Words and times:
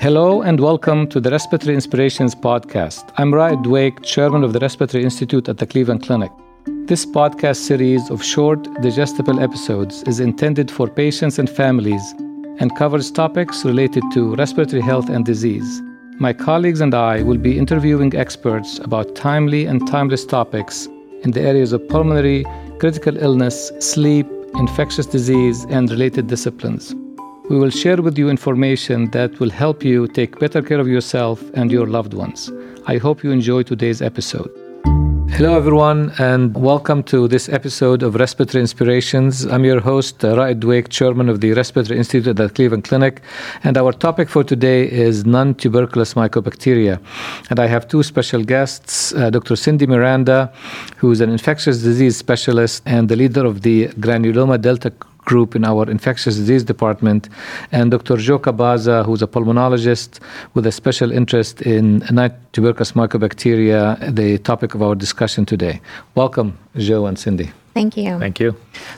Hello 0.00 0.40
and 0.40 0.60
welcome 0.60 1.06
to 1.08 1.20
the 1.20 1.30
Respiratory 1.30 1.74
Inspirations 1.74 2.34
podcast. 2.34 3.12
I'm 3.18 3.34
Raed 3.34 3.58
Dweik, 3.58 4.02
chairman 4.02 4.42
of 4.42 4.54
the 4.54 4.58
Respiratory 4.58 5.04
Institute 5.04 5.46
at 5.46 5.58
the 5.58 5.66
Cleveland 5.66 6.04
Clinic. 6.04 6.32
This 6.86 7.04
podcast 7.04 7.56
series 7.56 8.08
of 8.08 8.24
short, 8.24 8.62
digestible 8.80 9.40
episodes 9.40 10.02
is 10.04 10.18
intended 10.18 10.70
for 10.70 10.88
patients 10.88 11.38
and 11.38 11.50
families 11.50 12.00
and 12.60 12.74
covers 12.76 13.10
topics 13.10 13.62
related 13.62 14.02
to 14.14 14.34
respiratory 14.36 14.80
health 14.80 15.10
and 15.10 15.26
disease. 15.26 15.82
My 16.18 16.32
colleagues 16.32 16.80
and 16.80 16.94
I 16.94 17.20
will 17.20 17.36
be 17.36 17.58
interviewing 17.58 18.16
experts 18.16 18.78
about 18.78 19.14
timely 19.14 19.66
and 19.66 19.86
timeless 19.86 20.24
topics 20.24 20.86
in 21.24 21.32
the 21.32 21.42
areas 21.42 21.74
of 21.74 21.86
pulmonary, 21.90 22.46
critical 22.78 23.18
illness, 23.18 23.70
sleep, 23.80 24.26
infectious 24.54 25.04
disease, 25.04 25.66
and 25.68 25.90
related 25.90 26.26
disciplines. 26.28 26.94
We 27.50 27.58
will 27.58 27.70
share 27.70 28.00
with 28.00 28.16
you 28.16 28.30
information 28.30 29.10
that 29.10 29.40
will 29.40 29.50
help 29.50 29.82
you 29.82 30.06
take 30.06 30.38
better 30.38 30.62
care 30.62 30.78
of 30.78 30.86
yourself 30.86 31.42
and 31.54 31.72
your 31.72 31.88
loved 31.88 32.14
ones. 32.14 32.48
I 32.86 32.96
hope 32.98 33.24
you 33.24 33.32
enjoy 33.32 33.64
today's 33.64 34.00
episode. 34.00 34.52
Hello, 35.30 35.56
everyone, 35.56 36.12
and 36.18 36.54
welcome 36.54 37.02
to 37.04 37.26
this 37.26 37.48
episode 37.48 38.04
of 38.04 38.14
Respiratory 38.14 38.60
Inspirations. 38.60 39.46
I'm 39.46 39.64
your 39.64 39.80
host, 39.80 40.24
uh, 40.24 40.36
Raed 40.36 40.60
Dweik, 40.60 40.90
chairman 40.90 41.28
of 41.28 41.40
the 41.40 41.52
Respiratory 41.54 41.98
Institute 41.98 42.38
at 42.38 42.54
Cleveland 42.54 42.84
Clinic. 42.84 43.20
And 43.64 43.76
our 43.76 43.90
topic 43.90 44.28
for 44.28 44.44
today 44.44 44.88
is 44.88 45.26
non 45.26 45.56
tuberculous 45.56 46.14
mycobacteria. 46.14 47.00
And 47.50 47.58
I 47.58 47.66
have 47.66 47.88
two 47.88 48.04
special 48.04 48.44
guests 48.44 49.12
uh, 49.14 49.28
Dr. 49.28 49.56
Cindy 49.56 49.88
Miranda, 49.88 50.52
who's 50.98 51.20
an 51.20 51.30
infectious 51.30 51.82
disease 51.82 52.16
specialist 52.16 52.84
and 52.86 53.08
the 53.08 53.16
leader 53.16 53.44
of 53.44 53.62
the 53.62 53.88
Granuloma 53.98 54.60
Delta 54.60 54.92
group 55.30 55.50
in 55.58 55.62
our 55.72 55.82
infectious 55.96 56.34
disease 56.42 56.64
department, 56.74 57.22
and 57.76 57.84
Dr. 57.96 58.16
Joe 58.26 58.40
Khabbaza, 58.46 58.96
who's 59.06 59.22
a 59.28 59.30
pulmonologist 59.34 60.12
with 60.54 60.64
a 60.72 60.74
special 60.82 61.10
interest 61.20 61.54
in 61.74 61.84
tuberculous 62.54 62.92
mycobacteria, 63.00 63.80
the 64.20 64.30
topic 64.50 64.70
of 64.76 64.80
our 64.86 64.96
discussion 65.04 65.42
today. 65.54 65.74
Welcome, 66.20 66.50
Joe 66.88 67.02
and 67.08 67.16
Cindy. 67.24 67.48
Thank 67.78 67.96
you. 67.96 68.18
Thank 68.18 68.40
you. 68.40 68.50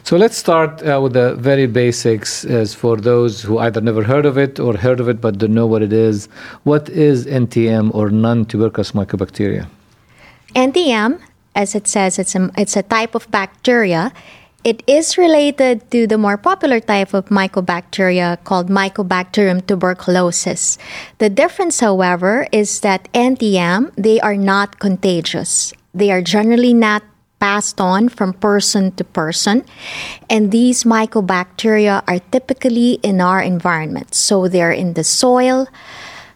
So 0.09 0.17
let's 0.23 0.37
start 0.47 0.73
uh, 0.83 0.99
with 1.03 1.13
the 1.13 1.29
very 1.51 1.67
basics 1.67 2.31
as 2.61 2.69
for 2.83 2.95
those 2.97 3.33
who 3.47 3.55
either 3.59 3.83
never 3.91 4.03
heard 4.13 4.27
of 4.31 4.37
it 4.45 4.59
or 4.59 4.73
heard 4.87 5.01
of 5.03 5.09
it 5.13 5.19
but 5.25 5.33
don't 5.37 5.55
know 5.61 5.69
what 5.73 5.83
it 5.89 5.93
is. 5.93 6.17
What 6.71 6.89
is 6.89 7.27
NTM 7.27 7.95
or 7.99 8.05
non 8.27 8.47
tuberculous 8.51 8.93
mycobacteria? 8.93 9.65
NTM, 10.55 11.21
as 11.55 11.75
it 11.79 11.87
says, 11.95 12.19
it's 12.19 12.35
a, 12.35 12.51
it's 12.63 12.77
a 12.83 12.85
type 12.97 13.15
of 13.15 13.31
bacteria 13.31 14.03
it 14.65 14.83
is 14.87 15.19
related 15.19 15.91
to 15.91 16.07
the 16.07 16.19
more 16.19 16.37
popular 16.37 16.81
type 16.81 17.15
of 17.15 17.27
mycobacteria 17.27 18.43
called 18.45 18.69
Mycobacterium 18.69 19.67
tuberculosis. 19.67 20.79
The 21.19 21.29
difference, 21.29 21.81
however, 21.81 22.47
is 22.53 22.81
that 22.81 23.09
NTM, 23.13 23.93
they 23.97 24.21
are 24.21 24.37
not 24.37 24.79
contagious. 24.79 25.73
They 25.95 26.11
are 26.11 26.23
generally 26.23 26.75
not 26.75 27.03
passed 27.41 27.81
on 27.81 28.09
from 28.09 28.33
person 28.33 28.93
to 28.93 29.03
person. 29.03 29.65
And 30.31 30.53
these 30.53 30.85
mycobacteria 30.85 32.05
are 32.07 32.21
typically 32.31 33.03
in 33.03 33.21
our 33.21 33.43
environment. 33.43 34.15
So 34.15 34.47
they're 34.47 34.71
in 34.71 34.95
the 34.95 35.03
soil, 35.03 35.67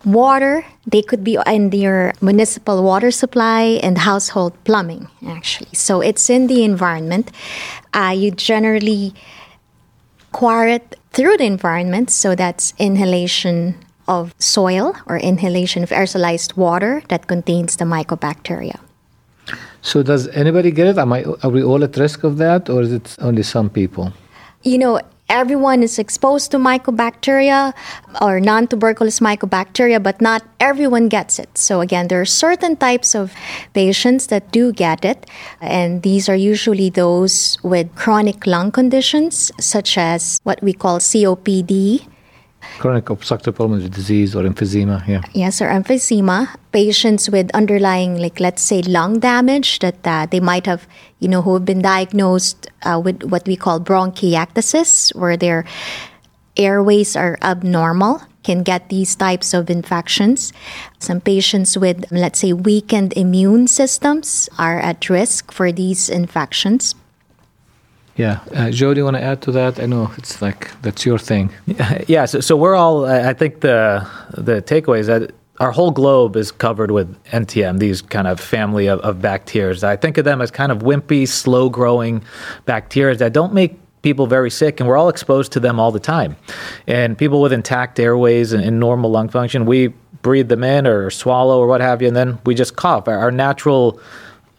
water. 0.05 0.67
They 0.87 1.03
could 1.03 1.25
be 1.25 1.37
in 1.47 1.73
your 1.73 2.13
municipal 2.21 2.83
water 2.83 3.11
supply 3.11 3.81
and 3.83 3.99
household 3.99 4.53
plumbing, 4.65 5.09
actually. 5.27 5.71
So 5.73 6.01
it's 6.01 6.31
in 6.31 6.47
the 6.47 6.63
environment. 6.63 7.33
Uh, 7.93 8.15
you 8.17 8.31
generally 8.31 9.13
acquire 10.31 10.69
it 10.69 10.97
through 11.11 11.39
the 11.39 11.45
environment. 11.45 12.11
So 12.11 12.37
that's 12.37 12.73
inhalation 12.79 13.75
of 14.07 14.33
soil 14.39 14.95
or 15.07 15.19
inhalation 15.19 15.83
of 15.83 15.91
aerosolized 15.91 16.57
water 16.57 17.03
that 17.09 17.27
contains 17.27 17.77
the 17.77 17.85
mycobacteria. 17.85 18.79
So 19.83 20.03
does 20.03 20.29
anybody 20.29 20.71
get 20.71 20.87
it? 20.87 20.99
Am 20.99 21.13
I, 21.13 21.25
are 21.43 21.51
we 21.51 21.63
all 21.63 21.83
at 21.83 21.97
risk 21.97 22.25
of 22.25 22.39
that, 22.39 22.69
or 22.69 22.83
is 22.83 22.93
it 22.93 23.17
only 23.21 23.43
some 23.43 23.71
people? 23.71 24.13
You 24.63 24.79
know, 24.79 25.01
everyone 25.29 25.83
is 25.83 25.99
exposed 25.99 26.51
to 26.51 26.59
mycobacteria 26.59 27.75
or 28.21 28.41
non 28.41 28.67
tuberculous 28.67 29.21
mycobacteria, 29.21 30.03
but 30.03 30.21
not 30.21 30.43
everyone 30.61 31.09
gets 31.09 31.39
it. 31.39 31.59
So, 31.59 31.81
again, 31.81 32.09
there 32.09 32.21
are 32.21 32.25
certain 32.27 32.77
types 32.77 33.15
of 33.15 33.35
patients 33.75 34.29
that 34.29 34.53
do 34.53 34.73
get 34.73 35.05
it, 35.05 35.27
and 35.61 36.03
these 36.03 36.29
are 36.29 36.37
usually 36.37 36.91
those 36.91 37.59
with 37.63 37.95
chronic 37.95 38.47
lung 38.47 38.71
conditions, 38.71 39.51
such 39.61 39.99
as 39.99 40.41
what 40.45 40.63
we 40.63 40.73
call 40.73 40.99
COPD 40.99 42.07
Chronic 42.79 43.11
obstructive 43.11 43.55
pulmonary 43.55 43.89
disease 43.89 44.35
or 44.35 44.43
emphysema, 44.43 45.07
yeah. 45.07 45.23
Yes, 45.33 45.61
or 45.61 45.69
emphysema. 45.69 46.49
Patients 46.73 47.31
with 47.31 47.51
underlying, 47.55 48.19
like 48.19 48.39
let's 48.41 48.63
say, 48.63 48.83
lung 48.83 49.19
damage 49.19 49.79
that 49.81 50.07
uh, 50.07 50.27
they 50.27 50.41
might 50.41 50.67
have, 50.67 50.87
you 51.21 51.29
know, 51.29 51.43
who 51.43 51.55
have 51.55 51.65
been 51.65 51.83
diagnosed 51.83 52.69
uh, 52.83 53.01
with 53.03 53.23
what 53.25 53.47
we 53.47 53.57
call 53.57 53.81
bronchiectasis, 53.81 55.15
where 55.15 55.37
their 55.37 55.65
airways 56.57 57.17
are 57.17 57.39
abnormal, 57.43 58.23
can 58.43 58.63
get 58.63 58.89
these 58.89 59.17
types 59.17 59.53
of 59.53 59.69
infections. 59.69 60.53
Some 60.99 61.21
patients 61.21 61.77
with, 61.77 62.05
let's 62.13 62.39
say, 62.39 62.53
weakened 62.53 63.13
immune 63.17 63.67
systems 63.67 64.49
are 64.57 64.79
at 64.79 65.11
risk 65.11 65.51
for 65.51 65.73
these 65.73 66.09
infections. 66.09 66.95
Yeah, 68.17 68.41
uh, 68.55 68.71
Joe, 68.71 68.95
do 68.95 69.01
you 69.01 69.05
want 69.05 69.17
to 69.17 69.23
add 69.23 69.43
to 69.43 69.53
that? 69.53 69.79
I 69.79 69.87
know 69.87 70.11
it's 70.17 70.41
like 70.41 70.71
that's 70.83 71.05
your 71.05 71.19
thing. 71.19 71.51
Yeah, 72.09 72.25
so, 72.25 72.41
so 72.41 72.57
we're 72.57 72.75
all. 72.75 73.05
I 73.05 73.35
think 73.35 73.61
the 73.61 74.07
the 74.31 74.63
takeaway 74.63 75.01
is 75.01 75.07
that 75.07 75.33
our 75.59 75.71
whole 75.71 75.91
globe 75.91 76.37
is 76.37 76.53
covered 76.53 76.91
with 76.91 77.15
NTM, 77.27 77.79
these 77.79 78.03
kind 78.03 78.27
of 78.29 78.41
family 78.41 78.87
of, 78.87 79.01
of 79.01 79.21
bacteria. 79.23 79.77
I 79.83 79.97
think 79.97 80.19
of 80.19 80.25
them 80.25 80.41
as 80.41 80.51
kind 80.51 80.71
of 80.71 80.79
wimpy, 80.79 81.27
slow 81.27 81.69
growing 81.69 82.23
bacteria 82.65 83.17
that 83.17 83.33
don't 83.33 83.55
make 83.55 83.79
people 84.03 84.27
very 84.27 84.51
sick, 84.51 84.81
and 84.81 84.89
we're 84.89 84.97
all 84.97 85.09
exposed 85.09 85.53
to 85.53 85.61
them 85.61 85.81
all 85.81 85.91
the 85.91 86.01
time. 86.01 86.37
And 86.87 87.19
people 87.19 87.41
with 87.41 87.53
intact 87.53 87.99
airways 87.99 88.53
and, 88.53 88.63
and 88.63 88.79
normal 88.79 89.11
lung 89.11 89.29
function, 89.29 89.67
we 89.67 89.89
breathe 90.23 90.49
them 90.49 90.65
in 90.65 90.87
or 90.87 91.11
swallow 91.11 91.59
or 91.59 91.67
what 91.67 91.81
have 91.81 92.03
you, 92.03 92.09
and 92.09 92.17
then 92.17 92.39
we 92.45 92.55
just 92.55 92.77
cough. 92.77 93.09
Our, 93.09 93.19
our 93.19 93.31
natural 93.31 94.01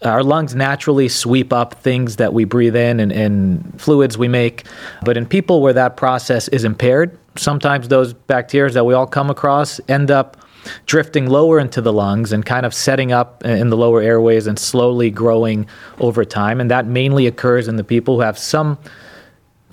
our 0.04 0.24
lungs 0.24 0.54
naturally 0.54 1.10
sweep 1.10 1.52
up 1.52 1.74
things 1.76 2.18
that 2.18 2.34
we 2.34 2.46
breathe 2.46 2.76
in 2.76 3.00
and, 3.00 3.12
and, 3.12 3.82
fluids 3.82 4.18
we 4.18 4.28
make. 4.28 4.66
But 5.04 5.18
in 5.18 5.26
people 5.26 5.62
where 5.62 5.74
that 5.74 5.98
process 5.98 6.48
is 6.50 6.64
impaired, 6.64 7.18
sometimes 7.36 7.88
those 7.88 8.14
bacteria 8.14 8.72
that 8.74 8.86
we 8.86 8.94
all 8.94 9.08
come 9.08 9.30
across 9.30 9.80
end 9.88 10.12
up 10.12 10.38
drifting 10.86 11.28
lower 11.28 11.60
into 11.60 11.82
the 11.82 11.94
lungs 11.94 12.32
and 12.32 12.46
kind 12.46 12.66
of 12.66 12.74
setting 12.74 13.12
up 13.12 13.44
in 13.46 13.70
the 13.70 13.78
lower 13.78 14.02
airways 14.02 14.48
and 14.48 14.60
slowly 14.60 15.10
growing 15.10 15.66
over 16.00 16.26
time. 16.26 16.60
And 16.60 16.70
that 16.70 16.86
mainly 16.86 17.26
occurs 17.26 17.68
in 17.68 17.78
the 17.78 17.84
people 17.84 18.16
who 18.16 18.22
have 18.22 18.38
some 18.38 18.78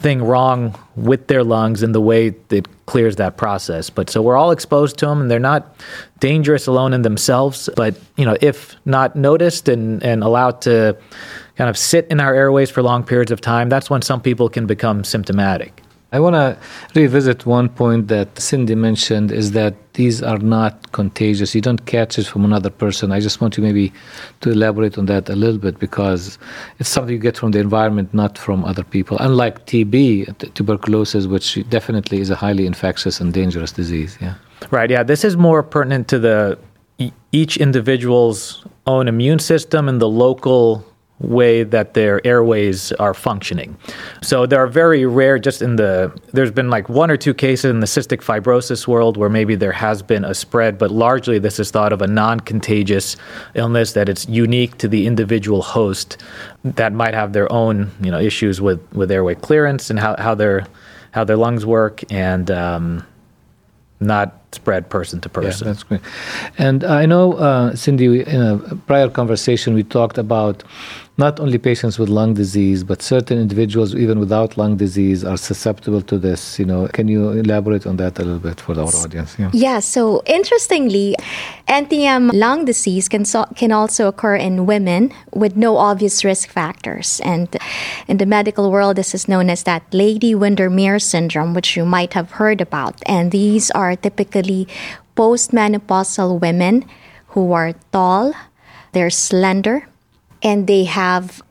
thing 0.05 0.23
wrong 0.23 0.79
with 0.97 1.29
their 1.29 1.43
lungs 1.43 1.83
and 1.83 1.95
the 1.95 2.01
way 2.01 2.27
it 2.51 2.69
clears 2.85 3.17
that 3.17 3.39
process. 3.39 3.89
But 3.89 4.11
so 4.11 4.21
we're 4.21 4.37
all 4.37 4.51
exposed 4.51 4.99
to 4.99 5.07
them, 5.07 5.23
and 5.23 5.31
they're 5.31 5.39
not 5.41 5.75
dangerous 6.21 6.67
alone 6.67 6.93
in 6.93 7.01
themselves. 7.01 7.71
But 7.75 7.99
you 8.17 8.27
know, 8.27 8.37
if 8.43 8.77
not 8.85 9.17
noticed 9.17 9.67
and 9.67 10.03
and 10.03 10.23
allowed 10.23 10.61
to 10.63 10.97
kind 11.57 11.71
of 11.71 11.79
sit 11.79 12.07
in 12.11 12.21
our 12.21 12.35
airways 12.35 12.71
for 12.71 12.83
long 12.83 13.03
periods 13.03 13.33
of 13.33 13.41
time, 13.41 13.71
that's 13.71 13.89
when 13.89 14.03
some 14.03 14.21
people 14.21 14.51
can 14.51 14.67
become 14.67 15.05
symptomatic. 15.05 15.84
I 16.15 16.21
want 16.21 16.35
to 16.35 16.57
revisit 16.95 17.45
one 17.45 17.69
point 17.69 18.07
that 18.07 18.39
Cindy 18.39 18.77
mentioned 18.77 19.33
is 19.33 19.51
that 19.51 19.75
these 19.95 20.23
are 20.23 20.39
not 20.39 20.93
contagious. 20.93 21.57
You 21.57 21.61
don't 21.61 21.85
catch 21.87 22.21
it 22.21 22.27
from 22.27 22.45
another 22.45 22.71
person. 22.71 23.11
I 23.11 23.19
just 23.19 23.41
want 23.41 23.57
you 23.57 23.65
maybe 23.65 23.93
to 24.43 24.53
elaborate 24.53 24.97
on 24.97 25.07
that 25.07 25.29
a 25.29 25.35
little 25.35 25.59
bit 25.59 25.81
because 25.81 26.39
it's 26.79 26.89
something 26.89 27.13
you 27.13 27.19
get 27.19 27.37
from 27.37 27.51
the 27.51 27.59
environment, 27.59 28.15
not 28.15 28.39
from 28.39 28.65
other 28.65 28.85
people. 28.85 29.17
Unlike 29.19 29.67
TB, 29.67 30.55
tuberculosis, 30.55 31.27
which 31.27 31.59
definitely 31.69 32.21
is 32.21 32.31
a 32.31 32.37
highly 32.37 32.65
infectious 32.65 33.21
and 33.21 33.35
dangerous 33.35 33.73
disease. 33.73 34.17
Yeah. 34.21 34.35
Right. 34.71 34.91
Yeah. 34.91 35.03
This 35.03 35.25
is 35.25 35.37
more 35.37 35.65
pertinent 35.65 36.07
to 36.09 36.21
the 36.21 36.57
each 37.33 37.57
individual's 37.57 38.65
own 38.87 39.09
immune 39.09 39.41
system 39.41 39.89
and 39.89 40.01
the 40.01 40.09
local 40.09 40.87
way 41.25 41.63
that 41.63 41.95
their 41.95 42.25
airways 42.27 42.93
are 42.93 43.15
functioning. 43.15 43.77
So 44.23 44.47
there 44.47 44.63
are 44.63 44.67
very 44.67 45.07
rare, 45.07 45.39
just 45.39 45.63
in 45.63 45.77
the, 45.77 46.13
there's 46.33 46.51
been 46.51 46.71
like 46.71 46.89
one 46.89 47.11
or 47.11 47.17
two 47.17 47.35
cases 47.35 47.67
in 47.67 47.81
the 47.81 47.87
cystic 47.87 48.19
fibrosis 48.19 48.87
world 48.87 49.17
where 49.17 49.29
maybe 49.29 49.55
there 49.55 49.73
has 49.73 50.03
been 50.03 50.25
a 50.25 50.35
spread, 50.35 50.79
but 50.79 50.91
largely 50.91 51.39
this 51.39 51.59
is 51.59 51.71
thought 51.71 51.93
of 51.93 52.03
a 52.03 52.07
non 52.07 52.41
contagious 52.41 53.17
illness 53.55 53.93
that 53.93 54.09
it's 54.09 54.29
unique 54.29 54.79
to 54.79 54.89
the 54.89 55.07
individual 55.07 55.63
host 55.63 56.17
that 56.65 56.93
might 56.93 57.15
have 57.15 57.33
their 57.33 57.51
own, 57.53 57.91
you 58.01 58.11
know, 58.11 58.19
issues 58.19 58.61
with, 58.61 58.81
with 58.93 59.11
airway 59.11 59.35
clearance 59.35 59.91
and 59.91 59.99
how, 59.99 60.17
how 60.19 60.35
their, 60.35 60.67
how 61.13 61.25
their 61.25 61.37
lungs 61.37 61.65
work 61.67 62.03
and, 62.11 62.51
um, 62.51 63.05
not 64.01 64.45
spread 64.53 64.89
person 64.89 65.21
to 65.21 65.29
person. 65.29 65.67
Yeah, 65.67 65.73
that's 65.73 65.83
great. 65.83 66.01
And 66.59 66.85
I 66.85 67.07
know, 67.07 67.35
uh, 67.35 67.75
Cindy, 67.75 68.21
in 68.21 68.41
a 68.43 68.77
prior 68.87 69.09
conversation, 69.09 69.75
we 69.75 69.83
talked 69.83 70.19
about 70.19 70.63
not 71.17 71.39
only 71.39 71.59
patients 71.59 71.97
with 71.97 72.09
lung 72.09 72.35
disease, 72.35 72.83
but 72.83 73.01
certain 73.01 73.39
individuals, 73.39 73.95
even 73.95 74.19
without 74.19 74.57
lung 74.57 74.77
disease, 74.77 75.25
are 75.25 75.37
susceptible 75.37 76.03
to 76.03 76.19
this. 76.19 76.59
You 76.59 76.65
know, 76.65 76.89
can 76.89 77.07
you 77.07 77.31
elaborate 77.31 77.87
on 77.87 77.99
that 77.99 78.19
a 78.19 78.25
little 78.25 78.41
bit 78.41 78.61
for 78.61 78.73
our 78.79 78.93
audience? 78.97 79.37
Yeah. 79.39 79.51
yeah 79.53 79.79
so 79.79 80.23
interestingly, 80.27 81.15
NTM 81.69 82.33
lung 82.33 82.65
disease 82.65 83.09
can 83.09 83.25
so, 83.25 83.45
can 83.55 83.71
also 83.71 84.09
occur 84.09 84.35
in 84.35 84.67
women 84.67 85.13
with 85.33 85.57
no 85.57 85.77
obvious 85.77 86.25
risk 86.25 86.49
factors, 86.49 87.21
and 87.25 87.57
in 88.09 88.17
the 88.17 88.27
medical 88.27 88.73
world, 88.73 88.97
this 88.97 89.15
is 89.15 89.29
known 89.29 89.51
as 89.51 89.63
that 89.63 89.83
Lady 89.93 90.35
Windermere 90.35 90.99
syndrome, 90.99 91.55
which 91.55 91.77
you 91.77 91.85
might 91.85 92.15
have 92.15 92.33
heard 92.33 92.61
about. 92.61 93.01
And 93.07 93.31
these 93.31 93.71
are 93.71 93.95
typically 93.95 94.67
postmenopausal 95.17 96.41
women 96.41 96.85
who 97.29 97.53
are 97.53 97.75
tall, 97.93 98.35
they're 98.93 99.11
slender 99.11 99.87
and 100.45 100.67
they 100.67 100.85
have 100.85 101.43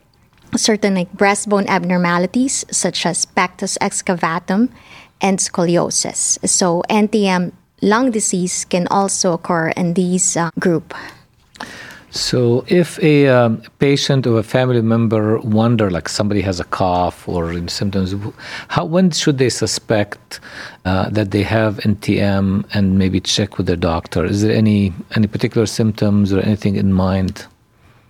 certain 0.55 0.95
like 0.95 1.11
breastbone 1.13 1.65
abnormalities 1.67 2.63
such 2.71 3.05
as 3.05 3.25
pectus 3.25 3.77
excavatum 3.81 4.69
and 5.19 5.39
scoliosis. 5.39 6.37
So 6.47 6.83
NTM 6.89 7.51
lung 7.81 8.11
disease 8.11 8.65
can 8.65 8.87
also 8.87 9.33
occur 9.33 9.69
in 9.69 9.95
these 9.95 10.37
uh, 10.37 10.51
group. 10.59 10.93
So, 12.15 12.63
if 12.67 13.01
a 13.01 13.27
um, 13.27 13.63
patient 13.79 14.27
or 14.27 14.37
a 14.37 14.43
family 14.43 14.83
member 14.83 15.39
wonder, 15.39 15.89
like 15.89 16.07
somebody 16.07 16.41
has 16.41 16.59
a 16.59 16.63
cough 16.63 17.27
or 17.27 17.67
symptoms, 17.67 18.13
how 18.67 18.85
when 18.85 19.09
should 19.09 19.39
they 19.39 19.49
suspect 19.49 20.39
uh, 20.85 21.09
that 21.09 21.31
they 21.31 21.41
have 21.41 21.77
NTM 21.77 22.65
and 22.75 22.99
maybe 22.99 23.19
check 23.19 23.57
with 23.57 23.65
their 23.65 23.75
doctor? 23.75 24.25
Is 24.25 24.43
there 24.43 24.55
any 24.55 24.93
any 25.15 25.25
particular 25.25 25.65
symptoms 25.65 26.31
or 26.31 26.39
anything 26.41 26.75
in 26.75 26.93
mind? 26.93 27.47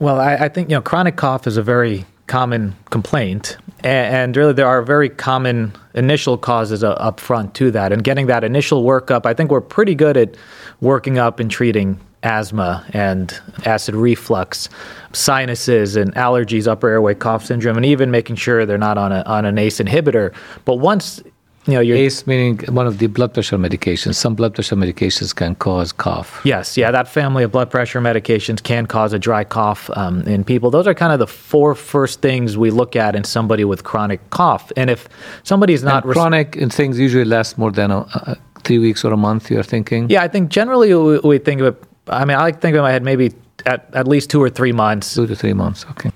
Well, 0.04 0.20
I, 0.20 0.36
I, 0.36 0.50
think 0.50 0.70
you 0.70 0.76
know 0.76 0.82
chronic 0.82 1.16
cough 1.16 1.48
is 1.48 1.56
a 1.56 1.64
very 1.64 2.06
common 2.28 2.76
complaint, 2.90 3.56
and, 3.86 4.16
and 4.16 4.36
really 4.36 4.52
there 4.52 4.68
are 4.68 4.82
very 4.82 5.08
common 5.08 5.72
initial 5.94 6.38
causes 6.38 6.84
uh, 6.84 6.92
up 6.92 7.22
front 7.22 7.54
to 7.56 7.72
that. 7.72 7.94
And 7.94 8.04
getting 8.04 8.28
that 8.28 8.44
initial 8.44 8.84
workup, 8.84 9.26
I 9.26 9.34
think 9.34 9.50
we're 9.50 9.62
pretty 9.62 9.96
good 9.96 10.18
at 10.18 10.36
working 10.82 11.20
up 11.20 11.40
and 11.40 11.50
treating 11.50 12.02
asthma 12.22 12.86
and 12.92 13.34
acid 13.64 13.96
reflux, 13.96 14.68
sinuses 15.14 15.96
and 15.96 16.14
allergies, 16.16 16.68
upper 16.68 16.90
airway 16.90 17.14
cough 17.14 17.46
syndrome, 17.46 17.78
and 17.78 17.86
even 17.86 18.12
making 18.12 18.36
sure 18.36 18.66
they're 18.66 18.78
not 18.78 18.98
on 18.98 19.14
a 19.14 19.22
on 19.22 19.46
an 19.46 19.58
ACE 19.58 19.80
inhibitor. 19.80 20.34
But 20.66 20.80
once 20.80 21.24
you 21.66 21.74
know, 21.74 21.82
ACE 21.82 22.28
meaning 22.28 22.60
one 22.70 22.88
of 22.88 22.98
the 22.98 23.08
blood 23.08 23.34
pressure 23.34 23.58
medications. 23.58 24.16
Some 24.16 24.36
blood 24.36 24.54
pressure 24.54 24.76
medications 24.76 25.34
can 25.34 25.56
cause 25.56 25.92
cough. 25.92 26.42
Yes, 26.44 26.76
yeah, 26.78 26.92
that 26.92 27.08
family 27.08 27.44
of 27.44 27.52
blood 27.52 27.72
pressure 27.72 28.02
medications 28.02 28.62
can 28.62 28.86
cause 28.86 29.14
a 29.14 29.20
dry 29.20 29.44
cough 29.44 29.90
um, 29.96 30.22
in 30.24 30.44
people. 30.44 30.72
Those 30.72 30.88
are 30.88 30.94
kind 30.94 31.14
of 31.14 31.20
the 31.20 31.28
four 31.28 31.74
first 31.74 32.22
things 32.22 32.58
we 32.58 32.70
look 32.70 32.96
at 32.96 33.16
in 33.16 33.24
somebody 33.24 33.64
with 33.64 33.84
chronic 33.84 34.30
cough. 34.30 34.72
And 34.76 34.90
if 34.90 35.08
somebody's 35.44 35.84
not 35.84 36.06
res- 36.06 36.14
chronic, 36.14 36.56
and 36.58 36.74
things 36.74 37.00
usually 37.00 37.26
last 37.26 37.58
more 37.58 37.72
than 37.72 37.92
a, 37.92 38.00
a, 38.00 38.38
three 38.64 38.80
weeks 38.80 39.06
or 39.06 39.14
a 39.14 39.18
month. 39.18 39.50
You're 39.50 39.64
thinking? 39.64 40.10
Yeah, 40.10 40.24
I 40.24 40.28
think 40.28 40.50
generally 40.50 40.94
we, 40.94 41.20
we 41.20 41.38
think 41.38 41.62
of 41.62 41.68
it. 41.68 41.84
I 42.08 42.26
mean, 42.26 42.38
I 42.38 42.52
think 42.52 42.76
of 42.76 42.82
my 42.82 42.92
head 42.92 43.04
maybe 43.04 43.34
at, 43.66 43.90
at 43.94 44.08
least 44.08 44.30
two 44.30 44.42
or 44.42 44.50
three 44.50 44.72
months. 44.72 45.14
Two 45.14 45.28
to 45.28 45.36
three 45.36 45.54
months. 45.54 45.86
Okay. 45.92 46.12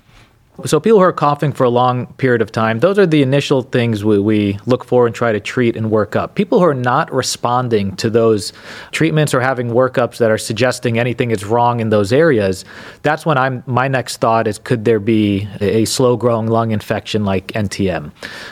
So 0.64 0.80
people 0.80 0.98
who 0.98 1.04
are 1.04 1.12
coughing 1.12 1.52
for 1.52 1.62
a 1.62 1.70
long 1.70 2.06
period 2.14 2.42
of 2.42 2.50
time, 2.50 2.80
those 2.80 2.98
are 2.98 3.06
the 3.06 3.22
initial 3.22 3.62
things 3.62 4.04
we, 4.04 4.18
we 4.18 4.58
look 4.66 4.84
for 4.84 5.06
and 5.06 5.14
try 5.14 5.30
to 5.30 5.38
treat 5.38 5.76
and 5.76 5.88
work 5.88 6.16
up. 6.16 6.34
People 6.34 6.58
who 6.58 6.64
are 6.64 6.74
not 6.74 7.12
responding 7.12 7.94
to 7.96 8.10
those 8.10 8.52
treatments 8.90 9.32
or 9.32 9.40
having 9.40 9.70
workups 9.70 10.18
that 10.18 10.32
are 10.32 10.38
suggesting 10.38 10.98
anything 10.98 11.30
is 11.30 11.44
wrong 11.44 11.78
in 11.78 11.90
those 11.90 12.12
areas, 12.12 12.64
that's 13.02 13.24
when 13.24 13.38
I'm 13.38 13.62
my 13.66 13.86
next 13.86 14.16
thought 14.16 14.48
is 14.48 14.58
could 14.58 14.84
there 14.84 14.98
be 14.98 15.46
a 15.60 15.84
slow 15.84 16.16
growing 16.16 16.48
lung 16.48 16.72
infection 16.72 17.24
like 17.24 17.48
NTM? 17.48 18.10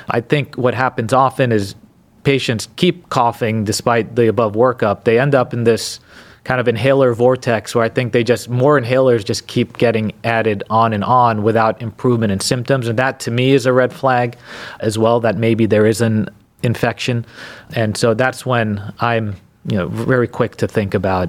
I 0.09 0.21
think 0.21 0.55
what 0.55 0.75
happens 0.75 1.13
often 1.13 1.51
is 1.51 1.75
patients 2.23 2.69
keep 2.77 3.09
coughing 3.09 3.65
despite 3.65 4.15
the 4.15 4.29
above 4.29 4.55
workup. 4.55 5.03
They 5.03 5.19
end 5.19 5.35
up 5.35 5.53
in 5.53 5.65
this 5.65 5.99
kind 6.47 6.61
of 6.61 6.69
inhaler 6.69 7.13
vortex 7.13 7.75
where 7.75 7.85
I 7.85 7.89
think 7.89 8.13
they 8.13 8.23
just 8.23 8.49
more 8.49 8.81
inhalers 8.81 9.25
just 9.25 9.49
keep 9.49 9.79
getting 9.79 10.13
added 10.23 10.63
on 10.71 10.93
and 10.93 11.03
on 11.03 11.43
without 11.43 11.83
improvement 11.83 12.31
in 12.31 12.39
symptoms. 12.39 12.87
And 12.87 12.97
that 13.01 13.19
to 13.21 13.33
me 13.33 13.51
is 13.51 13.67
a 13.67 13.73
red 13.73 13.93
flag 13.93 14.39
as 14.79 14.97
well 14.97 15.19
that 15.21 15.37
maybe 15.37 15.67
there 15.67 15.87
is 15.87 16.01
an 16.01 16.29
infection. 16.63 17.27
And 17.75 17.97
so 17.97 18.15
that's 18.15 18.47
when 18.47 18.81
I'm, 19.01 19.35
you 19.69 19.77
know, 19.77 19.89
very 19.89 20.29
quick 20.29 20.55
to 20.59 20.69
think 20.69 20.95
about 20.95 21.29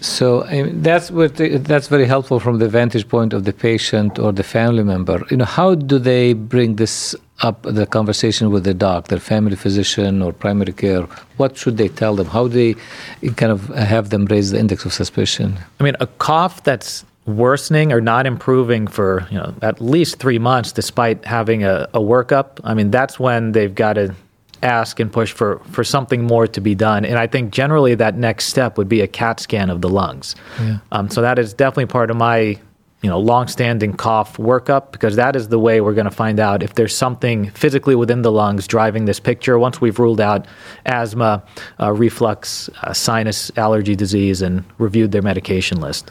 so 0.00 0.44
mean, 0.44 0.82
that's 0.82 1.10
what 1.10 1.36
the, 1.36 1.56
that's 1.56 1.88
very 1.88 2.04
helpful 2.04 2.38
from 2.38 2.58
the 2.58 2.68
vantage 2.68 3.08
point 3.08 3.32
of 3.32 3.44
the 3.44 3.52
patient 3.54 4.18
or 4.18 4.30
the 4.30 4.42
family 4.42 4.84
member. 4.84 5.24
You 5.30 5.38
know, 5.38 5.46
how 5.46 5.74
do 5.74 5.98
they 5.98 6.34
bring 6.34 6.76
this 6.76 7.16
up 7.42 7.62
the 7.62 7.86
conversation 7.86 8.50
with 8.50 8.64
the 8.64 8.74
doc, 8.74 9.08
their 9.08 9.20
family 9.20 9.56
physician 9.56 10.22
or 10.22 10.32
primary 10.32 10.72
care? 10.72 11.02
What 11.36 11.56
should 11.56 11.76
they 11.76 11.88
tell 11.88 12.16
them? 12.16 12.26
How 12.26 12.48
do 12.48 12.74
they 13.20 13.30
kind 13.30 13.52
of 13.52 13.68
have 13.68 14.10
them 14.10 14.24
raise 14.26 14.50
the 14.50 14.58
index 14.58 14.84
of 14.84 14.92
suspicion? 14.92 15.58
I 15.80 15.84
mean, 15.84 15.96
a 16.00 16.06
cough 16.06 16.62
that's 16.64 17.04
worsening 17.26 17.92
or 17.92 18.00
not 18.00 18.24
improving 18.24 18.86
for 18.86 19.26
you 19.30 19.36
know 19.36 19.52
at 19.60 19.80
least 19.80 20.18
three 20.18 20.38
months, 20.38 20.72
despite 20.72 21.24
having 21.24 21.64
a, 21.64 21.88
a 21.92 22.00
workup. 22.00 22.60
I 22.64 22.74
mean, 22.74 22.90
that's 22.90 23.18
when 23.18 23.52
they've 23.52 23.74
got 23.74 23.94
to 23.94 24.14
ask 24.62 25.00
and 25.00 25.12
push 25.12 25.32
for, 25.32 25.58
for 25.70 25.84
something 25.84 26.24
more 26.24 26.46
to 26.46 26.60
be 26.60 26.74
done. 26.74 27.04
And 27.04 27.18
I 27.18 27.26
think 27.26 27.52
generally 27.52 27.94
that 27.94 28.16
next 28.16 28.46
step 28.46 28.78
would 28.78 28.88
be 28.88 29.00
a 29.00 29.06
CAT 29.06 29.40
scan 29.40 29.70
of 29.70 29.80
the 29.80 29.88
lungs. 29.88 30.34
Yeah. 30.58 30.78
Um, 30.92 31.10
so 31.10 31.20
that 31.20 31.38
is 31.38 31.52
definitely 31.52 31.86
part 31.86 32.10
of 32.10 32.16
my 32.16 32.58
you 33.02 33.10
know, 33.10 33.18
long-standing 33.18 33.92
cough 33.92 34.38
workup 34.38 34.90
because 34.90 35.16
that 35.16 35.36
is 35.36 35.48
the 35.48 35.58
way 35.58 35.80
we're 35.80 35.94
going 35.94 36.06
to 36.06 36.10
find 36.10 36.40
out 36.40 36.62
if 36.62 36.74
there's 36.74 36.96
something 36.96 37.50
physically 37.50 37.94
within 37.94 38.22
the 38.22 38.32
lungs 38.32 38.66
driving 38.66 39.04
this 39.04 39.20
picture. 39.20 39.58
Once 39.58 39.80
we've 39.80 39.98
ruled 39.98 40.20
out 40.20 40.46
asthma, 40.86 41.42
uh, 41.78 41.92
reflux, 41.92 42.70
uh, 42.82 42.92
sinus 42.94 43.52
allergy 43.56 43.94
disease, 43.94 44.40
and 44.40 44.64
reviewed 44.78 45.12
their 45.12 45.22
medication 45.22 45.80
list. 45.80 46.10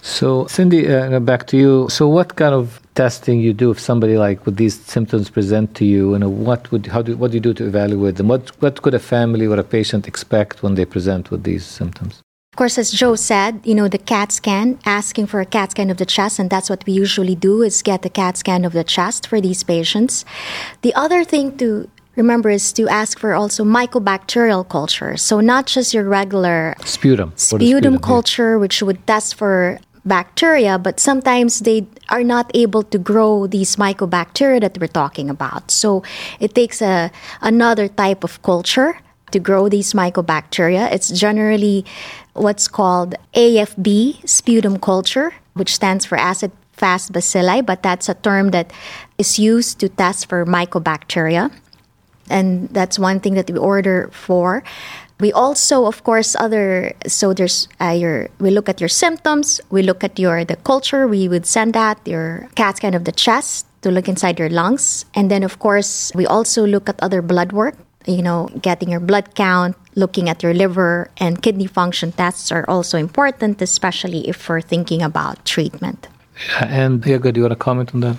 So, 0.00 0.46
Cindy, 0.46 0.92
uh, 0.92 1.20
back 1.20 1.46
to 1.48 1.56
you. 1.56 1.86
So, 1.90 2.08
what 2.08 2.34
kind 2.36 2.54
of 2.54 2.80
testing 2.94 3.40
you 3.40 3.52
do 3.52 3.70
if 3.70 3.78
somebody 3.78 4.16
like 4.16 4.44
with 4.46 4.56
these 4.56 4.80
symptoms 4.80 5.28
present 5.28 5.74
to 5.76 5.84
you, 5.84 6.14
and 6.14 6.44
what 6.46 6.72
would 6.72 6.86
how 6.86 7.02
do 7.02 7.16
what 7.16 7.30
do 7.30 7.36
you 7.36 7.40
do 7.40 7.54
to 7.54 7.66
evaluate 7.66 8.16
them? 8.16 8.28
What 8.28 8.50
what 8.62 8.80
could 8.80 8.94
a 8.94 8.98
family 8.98 9.46
or 9.46 9.58
a 9.58 9.64
patient 9.64 10.08
expect 10.08 10.62
when 10.62 10.74
they 10.76 10.86
present 10.86 11.30
with 11.30 11.44
these 11.44 11.64
symptoms? 11.64 12.22
Of 12.52 12.56
course, 12.56 12.76
as 12.76 12.90
Joe 12.90 13.16
said, 13.16 13.62
you 13.64 13.74
know, 13.74 13.88
the 13.88 13.96
CAT 13.96 14.30
scan, 14.30 14.78
asking 14.84 15.28
for 15.28 15.40
a 15.40 15.46
CAT 15.46 15.70
scan 15.70 15.88
of 15.88 15.96
the 15.96 16.04
chest, 16.04 16.38
and 16.38 16.50
that's 16.50 16.68
what 16.68 16.84
we 16.84 16.92
usually 16.92 17.34
do 17.34 17.62
is 17.62 17.80
get 17.80 18.02
the 18.02 18.10
CAT 18.10 18.36
scan 18.36 18.66
of 18.66 18.74
the 18.74 18.84
chest 18.84 19.26
for 19.26 19.40
these 19.40 19.62
patients. 19.62 20.26
The 20.82 20.92
other 20.92 21.24
thing 21.24 21.56
to 21.56 21.88
remember 22.14 22.50
is 22.50 22.70
to 22.74 22.86
ask 22.88 23.18
for 23.18 23.32
also 23.32 23.64
mycobacterial 23.64 24.68
culture. 24.68 25.16
So 25.16 25.40
not 25.40 25.64
just 25.64 25.94
your 25.94 26.04
regular 26.04 26.74
sputum. 26.84 27.32
Sputum, 27.36 27.66
sputum 27.66 27.98
culture, 27.98 28.52
yeah. 28.52 28.60
which 28.60 28.82
would 28.82 29.06
test 29.06 29.34
for 29.34 29.78
bacteria, 30.04 30.78
but 30.78 31.00
sometimes 31.00 31.60
they 31.60 31.86
are 32.10 32.22
not 32.22 32.50
able 32.52 32.82
to 32.82 32.98
grow 32.98 33.46
these 33.46 33.76
mycobacteria 33.76 34.60
that 34.60 34.76
we're 34.76 34.88
talking 34.88 35.30
about. 35.30 35.70
So 35.70 36.02
it 36.38 36.54
takes 36.54 36.82
a 36.82 37.10
another 37.40 37.88
type 37.88 38.24
of 38.24 38.42
culture 38.42 38.98
to 39.32 39.40
grow 39.40 39.68
these 39.68 39.92
mycobacteria. 39.92 40.92
It's 40.92 41.10
generally 41.10 41.84
what's 42.34 42.68
called 42.68 43.14
AFB, 43.34 44.28
sputum 44.28 44.78
culture, 44.78 45.34
which 45.54 45.74
stands 45.74 46.04
for 46.04 46.16
acid 46.16 46.52
fast 46.72 47.12
bacilli, 47.12 47.64
but 47.64 47.82
that's 47.82 48.08
a 48.08 48.14
term 48.14 48.50
that 48.50 48.72
is 49.18 49.38
used 49.38 49.78
to 49.80 49.88
test 49.88 50.28
for 50.28 50.44
mycobacteria. 50.46 51.52
And 52.30 52.68
that's 52.70 52.98
one 52.98 53.20
thing 53.20 53.34
that 53.34 53.50
we 53.50 53.58
order 53.58 54.08
for. 54.12 54.64
We 55.20 55.32
also, 55.32 55.86
of 55.86 56.02
course, 56.02 56.34
other 56.34 56.94
so 57.06 57.32
there's 57.32 57.68
uh, 57.80 57.94
your 57.94 58.28
we 58.40 58.50
look 58.50 58.68
at 58.68 58.80
your 58.80 58.88
symptoms, 58.88 59.60
we 59.70 59.82
look 59.82 60.02
at 60.02 60.18
your 60.18 60.44
the 60.44 60.56
culture. 60.56 61.06
We 61.06 61.28
would 61.28 61.46
send 61.46 61.74
that 61.74 62.00
your 62.04 62.48
CAT 62.56 62.78
scan 62.78 62.94
of 62.94 63.04
the 63.04 63.12
chest 63.12 63.66
to 63.82 63.90
look 63.90 64.08
inside 64.08 64.40
your 64.40 64.50
lungs, 64.50 65.04
and 65.14 65.30
then 65.30 65.44
of 65.44 65.60
course 65.60 66.10
we 66.16 66.26
also 66.26 66.66
look 66.66 66.88
at 66.88 66.98
other 66.98 67.22
blood 67.22 67.52
work 67.52 67.78
you 68.06 68.22
know, 68.22 68.48
getting 68.60 68.90
your 68.90 69.00
blood 69.00 69.34
count, 69.34 69.76
looking 69.94 70.28
at 70.28 70.42
your 70.42 70.54
liver 70.54 71.10
and 71.18 71.42
kidney 71.42 71.66
function 71.66 72.12
tests 72.12 72.52
are 72.52 72.64
also 72.68 72.98
important, 72.98 73.60
especially 73.62 74.28
if 74.28 74.48
we're 74.48 74.60
thinking 74.60 75.02
about 75.02 75.44
treatment. 75.44 76.08
And 76.60 77.04
yeah, 77.04 77.18
good. 77.18 77.34
Do 77.34 77.40
you 77.40 77.44
want 77.44 77.52
to 77.52 77.64
comment 77.64 77.94
on 77.94 78.00
that? 78.00 78.16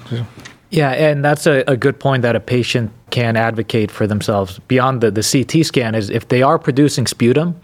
Yeah, 0.69 0.91
and 0.91 1.23
that's 1.23 1.45
a, 1.45 1.63
a 1.67 1.77
good 1.77 1.99
point 1.99 2.23
that 2.23 2.35
a 2.35 2.39
patient 2.39 2.91
can 3.11 3.37
advocate 3.37 3.91
for 3.91 4.07
themselves 4.07 4.59
beyond 4.67 5.01
the, 5.01 5.11
the 5.11 5.21
CT 5.21 5.65
scan 5.65 5.93
is 5.93 6.09
if 6.09 6.29
they 6.29 6.41
are 6.41 6.57
producing 6.57 7.05
sputum, 7.05 7.59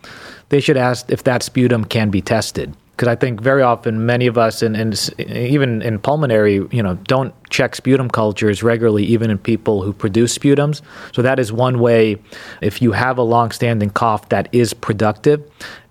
they 0.49 0.59
should 0.59 0.77
ask 0.77 1.09
if 1.09 1.23
that 1.23 1.41
sputum 1.41 1.85
can 1.85 2.11
be 2.11 2.21
tested 2.21 2.75
because 2.99 3.07
I 3.07 3.15
think 3.15 3.39
very 3.39 3.61
often 3.61 4.05
many 4.05 4.27
of 4.27 4.37
us, 4.37 4.61
and, 4.61 4.75
even 5.17 5.81
in 5.81 5.99
pulmonary, 5.99 6.55
you 6.69 6.83
know, 6.83 6.95
don't 7.07 7.33
check 7.49 7.73
sputum 7.73 8.09
cultures 8.09 8.61
regularly, 8.61 9.05
even 9.05 9.31
in 9.31 9.37
people 9.37 9.83
who 9.83 9.93
produce 9.93 10.37
sputums. 10.37 10.81
So 11.13 11.21
that 11.21 11.39
is 11.39 11.53
one 11.53 11.79
way. 11.79 12.17
If 12.59 12.81
you 12.81 12.91
have 12.91 13.17
a 13.17 13.21
long-standing 13.21 13.91
cough 13.91 14.27
that 14.29 14.49
is 14.51 14.73
productive, 14.73 15.41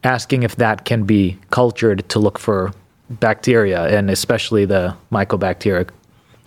asking 0.04 0.42
if 0.42 0.56
that 0.56 0.84
can 0.84 1.04
be 1.04 1.38
cultured 1.48 2.06
to 2.10 2.18
look 2.18 2.38
for 2.38 2.74
bacteria, 3.08 3.86
and 3.86 4.10
especially 4.10 4.66
the 4.66 4.94
mycobacteria. 5.10 5.88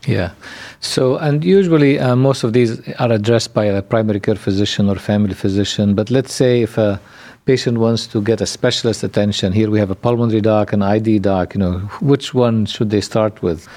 Yeah. 0.05 0.29
So, 0.79 1.17
and 1.17 1.43
usually 1.43 1.97
uh, 1.97 2.15
most 2.15 2.43
of 2.43 2.53
these 2.53 2.79
are 2.99 3.11
addressed 3.11 3.55
by 3.55 3.65
a 3.65 3.81
primary 3.81 4.19
care 4.19 4.35
physician 4.35 4.89
or 4.89 4.97
family 4.97 5.33
physician. 5.33 5.95
But 5.95 6.11
let's 6.11 6.31
say 6.31 6.61
if 6.61 6.77
a 6.77 7.01
patient 7.45 7.77
wants 7.77 8.07
to 8.07 8.21
get 8.21 8.41
a 8.41 8.45
specialist 8.45 9.03
attention, 9.03 9.51
here 9.53 9.69
we 9.69 9.79
have 9.79 9.91
a 9.91 9.95
pulmonary 9.95 10.41
doc, 10.41 10.73
an 10.73 10.81
ID 10.81 11.19
doc, 11.19 11.53
you 11.55 11.59
know, 11.59 11.79
which 12.01 12.33
one 12.33 12.65
should 12.65 12.89
they 12.89 13.01
start 13.01 13.41
with? 13.41 13.67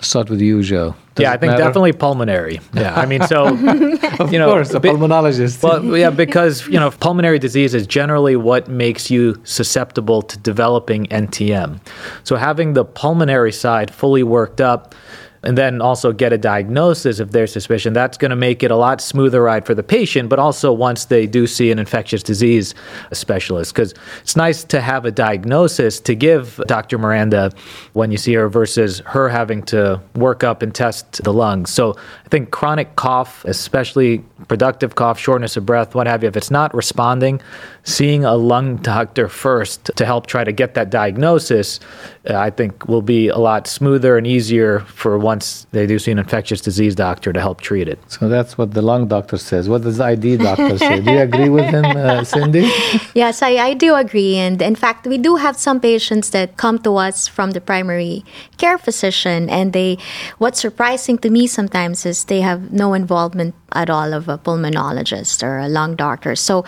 Start 0.00 0.28
with 0.28 0.40
you, 0.40 0.62
Joe. 0.62 0.94
Does 1.14 1.22
yeah, 1.22 1.32
I 1.32 1.38
think 1.38 1.52
matter? 1.52 1.64
definitely 1.64 1.92
pulmonary. 1.92 2.60
Yeah, 2.74 2.94
I 2.94 3.06
mean, 3.06 3.22
so 3.22 3.46
of 4.18 4.32
you 4.32 4.38
know, 4.38 4.50
course, 4.50 4.74
a 4.74 4.80
pulmonologist. 4.80 5.62
Well, 5.62 5.96
yeah, 5.96 6.10
because 6.10 6.66
you 6.66 6.78
know, 6.78 6.90
pulmonary 6.90 7.38
disease 7.38 7.72
is 7.74 7.86
generally 7.86 8.36
what 8.36 8.68
makes 8.68 9.10
you 9.10 9.40
susceptible 9.44 10.20
to 10.22 10.36
developing 10.38 11.06
NTM. 11.06 11.80
So 12.24 12.36
having 12.36 12.74
the 12.74 12.84
pulmonary 12.84 13.52
side 13.52 13.94
fully 13.94 14.24
worked 14.24 14.60
up 14.60 14.94
and 15.44 15.58
then 15.58 15.80
also 15.80 16.12
get 16.12 16.32
a 16.32 16.38
diagnosis 16.38 17.20
if 17.20 17.30
there's 17.30 17.52
suspicion, 17.52 17.92
that's 17.92 18.16
going 18.16 18.30
to 18.30 18.36
make 18.36 18.62
it 18.62 18.70
a 18.70 18.76
lot 18.76 19.00
smoother 19.00 19.42
ride 19.42 19.66
for 19.66 19.74
the 19.74 19.82
patient, 19.82 20.28
but 20.28 20.38
also 20.38 20.72
once 20.72 21.04
they 21.06 21.26
do 21.26 21.46
see 21.46 21.70
an 21.70 21.78
infectious 21.78 22.22
disease 22.22 22.74
specialist. 23.12 23.74
Because 23.74 23.94
it's 24.20 24.36
nice 24.36 24.64
to 24.64 24.80
have 24.80 25.04
a 25.04 25.10
diagnosis 25.10 26.00
to 26.00 26.14
give 26.14 26.60
Dr. 26.66 26.98
Miranda 26.98 27.52
when 27.92 28.10
you 28.10 28.16
see 28.16 28.34
her 28.34 28.48
versus 28.48 29.00
her 29.06 29.28
having 29.28 29.62
to 29.64 30.00
work 30.14 30.42
up 30.42 30.62
and 30.62 30.74
test 30.74 31.22
the 31.22 31.32
lungs. 31.32 31.70
So 31.70 31.94
I 32.24 32.28
think 32.28 32.50
chronic 32.50 32.96
cough, 32.96 33.44
especially 33.44 34.24
productive 34.48 34.94
cough, 34.94 35.18
shortness 35.18 35.56
of 35.56 35.66
breath, 35.66 35.94
what 35.94 36.06
have 36.06 36.22
you, 36.22 36.28
if 36.28 36.36
it's 36.36 36.50
not 36.50 36.74
responding, 36.74 37.40
seeing 37.84 38.24
a 38.24 38.34
lung 38.34 38.76
doctor 38.76 39.28
first 39.28 39.90
to 39.96 40.04
help 40.04 40.26
try 40.26 40.44
to 40.44 40.52
get 40.52 40.74
that 40.74 40.90
diagnosis, 40.90 41.80
uh, 42.28 42.36
I 42.36 42.50
think 42.50 42.88
will 42.88 43.02
be 43.02 43.28
a 43.28 43.38
lot 43.38 43.66
smoother 43.66 44.16
and 44.16 44.26
easier 44.26 44.80
for 44.80 45.18
once 45.34 45.66
they 45.76 45.84
do 45.92 45.96
see 45.98 46.12
an 46.16 46.20
infectious 46.26 46.60
disease 46.68 46.94
doctor 47.06 47.32
to 47.32 47.40
help 47.46 47.58
treat 47.70 47.88
it. 47.94 47.98
So 48.14 48.28
that's 48.34 48.52
what 48.58 48.68
the 48.78 48.82
lung 48.90 49.02
doctor 49.14 49.36
says. 49.50 49.62
What 49.72 49.82
does 49.86 49.96
the 49.98 50.06
ID 50.14 50.26
doctor 50.48 50.76
say? 50.78 51.00
Do 51.00 51.10
you 51.16 51.22
agree 51.30 51.50
with 51.58 51.68
him, 51.76 51.84
uh, 51.84 52.22
Cindy? 52.32 52.66
Yes, 53.22 53.42
I, 53.42 53.52
I 53.70 53.74
do 53.74 53.94
agree. 54.04 54.36
And 54.46 54.58
in 54.70 54.76
fact, 54.84 55.06
we 55.06 55.18
do 55.18 55.32
have 55.44 55.56
some 55.66 55.78
patients 55.90 56.30
that 56.36 56.48
come 56.64 56.78
to 56.86 56.92
us 57.06 57.28
from 57.36 57.48
the 57.56 57.60
primary 57.60 58.24
care 58.62 58.78
physician, 58.78 59.40
and 59.58 59.72
they, 59.72 59.98
what's 60.38 60.60
surprising 60.66 61.16
to 61.24 61.28
me 61.36 61.46
sometimes 61.46 62.06
is 62.06 62.24
they 62.24 62.42
have 62.50 62.72
no 62.72 62.94
involvement 62.94 63.54
at 63.72 63.90
all 63.90 64.10
of 64.18 64.28
a 64.28 64.38
pulmonologist 64.38 65.42
or 65.42 65.58
a 65.58 65.68
lung 65.68 65.96
doctor. 65.96 66.34
So 66.36 66.64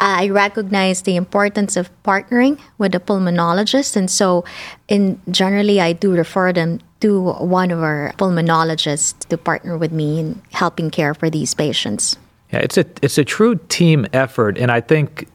I 0.00 0.28
recognize 0.28 1.02
the 1.02 1.16
importance 1.16 1.76
of 1.80 1.90
partnering 2.02 2.58
with 2.78 2.94
a 2.94 3.00
pulmonologist, 3.08 3.96
and 3.96 4.10
so 4.10 4.44
in 4.88 5.20
generally 5.30 5.80
I 5.80 5.92
do 5.92 6.12
refer 6.12 6.52
them 6.52 6.80
to 7.00 7.32
one 7.32 7.70
of 7.70 7.82
our 7.82 8.12
pulmonologists 8.18 9.18
to 9.28 9.38
partner 9.38 9.78
with 9.78 9.92
me 9.92 10.20
in 10.20 10.42
helping 10.52 10.90
care 10.90 11.14
for 11.14 11.30
these 11.30 11.54
patients. 11.54 12.16
Yeah, 12.52 12.60
it's 12.60 12.78
a 12.78 12.86
it's 13.02 13.18
a 13.18 13.24
true 13.24 13.56
team 13.68 14.06
effort, 14.12 14.58
and 14.58 14.70
I 14.70 14.80
think 14.80 15.28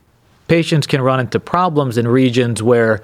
patients 0.47 0.87
can 0.87 1.01
run 1.01 1.19
into 1.19 1.39
problems 1.39 1.97
in 1.97 2.07
regions 2.07 2.61
where 2.61 3.01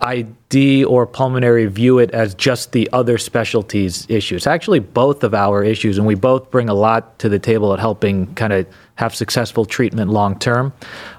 ID 0.00 0.84
or 0.84 1.06
pulmonary 1.06 1.66
view 1.66 1.98
it 1.98 2.10
as 2.10 2.34
just 2.34 2.72
the 2.72 2.88
other 2.92 3.18
specialties 3.18 4.06
issues. 4.08 4.46
Actually, 4.46 4.80
both 4.80 5.24
of 5.24 5.34
our 5.34 5.64
issues, 5.64 5.98
and 5.98 6.06
we 6.06 6.14
both 6.14 6.50
bring 6.50 6.68
a 6.68 6.74
lot 6.74 7.18
to 7.18 7.28
the 7.28 7.38
table 7.38 7.72
at 7.72 7.78
helping 7.78 8.32
kind 8.34 8.52
of 8.52 8.66
have 8.96 9.14
successful 9.14 9.64
treatment 9.64 10.10
long 10.10 10.38
term. 10.38 10.72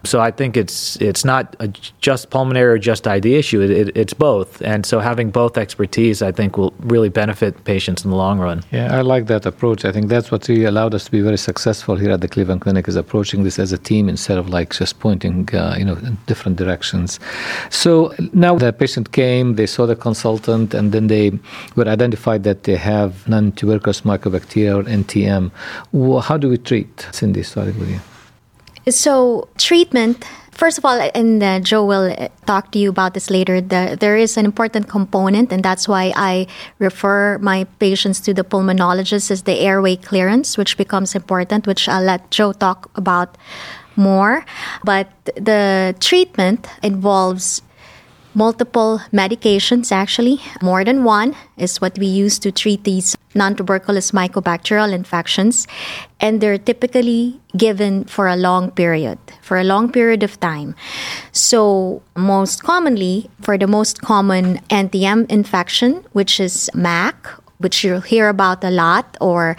So 0.03 0.21
I 0.21 0.31
think 0.31 0.55
it's 0.55 0.95
it's 1.01 1.25
not 1.25 1.55
just 1.99 2.29
pulmonary 2.29 2.73
or 2.75 2.77
just 2.77 3.07
ID 3.07 3.35
issue. 3.35 3.61
It, 3.61 3.71
it, 3.71 3.97
it's 3.97 4.13
both, 4.13 4.61
and 4.61 4.85
so 4.85 4.99
having 4.99 5.29
both 5.29 5.57
expertise, 5.57 6.21
I 6.21 6.31
think, 6.31 6.57
will 6.57 6.73
really 6.79 7.09
benefit 7.09 7.65
patients 7.65 8.05
in 8.05 8.11
the 8.11 8.15
long 8.15 8.39
run. 8.39 8.63
Yeah, 8.71 8.95
I 8.95 9.01
like 9.01 9.25
that 9.27 9.45
approach. 9.45 9.83
I 9.83 9.91
think 9.91 10.07
that's 10.07 10.31
what 10.31 10.47
really 10.47 10.63
allowed 10.63 10.93
us 10.93 11.05
to 11.05 11.11
be 11.11 11.21
very 11.21 11.37
successful 11.37 11.95
here 11.95 12.11
at 12.11 12.21
the 12.21 12.29
Cleveland 12.29 12.61
Clinic 12.61 12.87
is 12.87 12.95
approaching 12.95 13.43
this 13.43 13.59
as 13.59 13.73
a 13.73 13.77
team 13.77 14.07
instead 14.07 14.37
of 14.37 14.49
like 14.49 14.73
just 14.73 14.99
pointing, 14.99 15.53
uh, 15.53 15.75
you 15.77 15.83
know, 15.83 15.95
in 15.95 16.17
different 16.27 16.57
directions. 16.57 17.19
So 17.69 18.13
now 18.31 18.55
the 18.55 18.71
patient 18.71 19.11
came, 19.11 19.55
they 19.55 19.65
saw 19.65 19.85
the 19.85 19.95
consultant, 19.95 20.73
and 20.73 20.93
then 20.93 21.07
they 21.07 21.31
were 21.75 21.87
identified 21.87 22.43
that 22.43 22.63
they 22.63 22.77
have 22.77 23.27
non-tuberculous 23.27 24.01
mycobacteria 24.01 24.77
or 24.77 24.83
NTM. 24.83 25.51
How 26.23 26.37
do 26.37 26.49
we 26.49 26.57
treat, 26.57 27.07
Cindy? 27.11 27.43
Sorry 27.43 27.64
So, 28.87 29.49
treatment, 29.57 30.23
first 30.51 30.77
of 30.77 30.85
all, 30.85 30.99
and 31.15 31.41
uh, 31.41 31.59
Joe 31.59 31.83
will 31.83 32.13
uh, 32.13 32.27
talk 32.45 32.71
to 32.73 32.79
you 32.79 32.89
about 32.89 33.15
this 33.15 33.31
later, 33.31 33.59
the, 33.59 33.97
there 33.99 34.15
is 34.15 34.37
an 34.37 34.45
important 34.45 34.87
component, 34.87 35.51
and 35.51 35.63
that's 35.63 35.87
why 35.87 36.13
I 36.15 36.45
refer 36.77 37.39
my 37.39 37.63
patients 37.79 38.19
to 38.21 38.33
the 38.33 38.43
pulmonologist, 38.43 39.31
is 39.31 39.43
the 39.43 39.57
airway 39.59 39.95
clearance, 39.95 40.55
which 40.55 40.77
becomes 40.77 41.15
important, 41.15 41.65
which 41.65 41.89
I'll 41.89 42.03
let 42.03 42.29
Joe 42.29 42.53
talk 42.53 42.91
about 42.95 43.37
more. 43.95 44.45
But 44.83 45.09
the 45.35 45.95
treatment 45.99 46.67
involves 46.83 47.63
multiple 48.35 49.01
medications, 49.11 49.91
actually. 49.91 50.39
More 50.61 50.83
than 50.83 51.03
one 51.03 51.35
is 51.57 51.81
what 51.81 51.97
we 51.97 52.05
use 52.05 52.37
to 52.39 52.51
treat 52.51 52.83
these 52.83 53.15
non 53.33 53.55
tuberculous 53.55 54.11
mycobacterial 54.11 54.93
infections. 54.93 55.67
And 56.19 56.41
they're 56.41 56.57
typically 56.57 57.39
given 57.55 58.03
for 58.05 58.27
a 58.27 58.35
long 58.35 58.71
period, 58.71 59.17
for 59.41 59.57
a 59.57 59.63
long 59.63 59.91
period 59.91 60.23
of 60.23 60.39
time. 60.39 60.75
So, 61.31 62.01
most 62.15 62.63
commonly, 62.63 63.29
for 63.41 63.57
the 63.57 63.67
most 63.67 64.01
common 64.01 64.59
NTM 64.69 65.29
infection, 65.31 66.05
which 66.11 66.39
is 66.39 66.69
MAC, 66.73 67.15
which 67.57 67.83
you'll 67.83 68.01
hear 68.01 68.29
about 68.29 68.63
a 68.63 68.71
lot, 68.71 69.17
or 69.21 69.55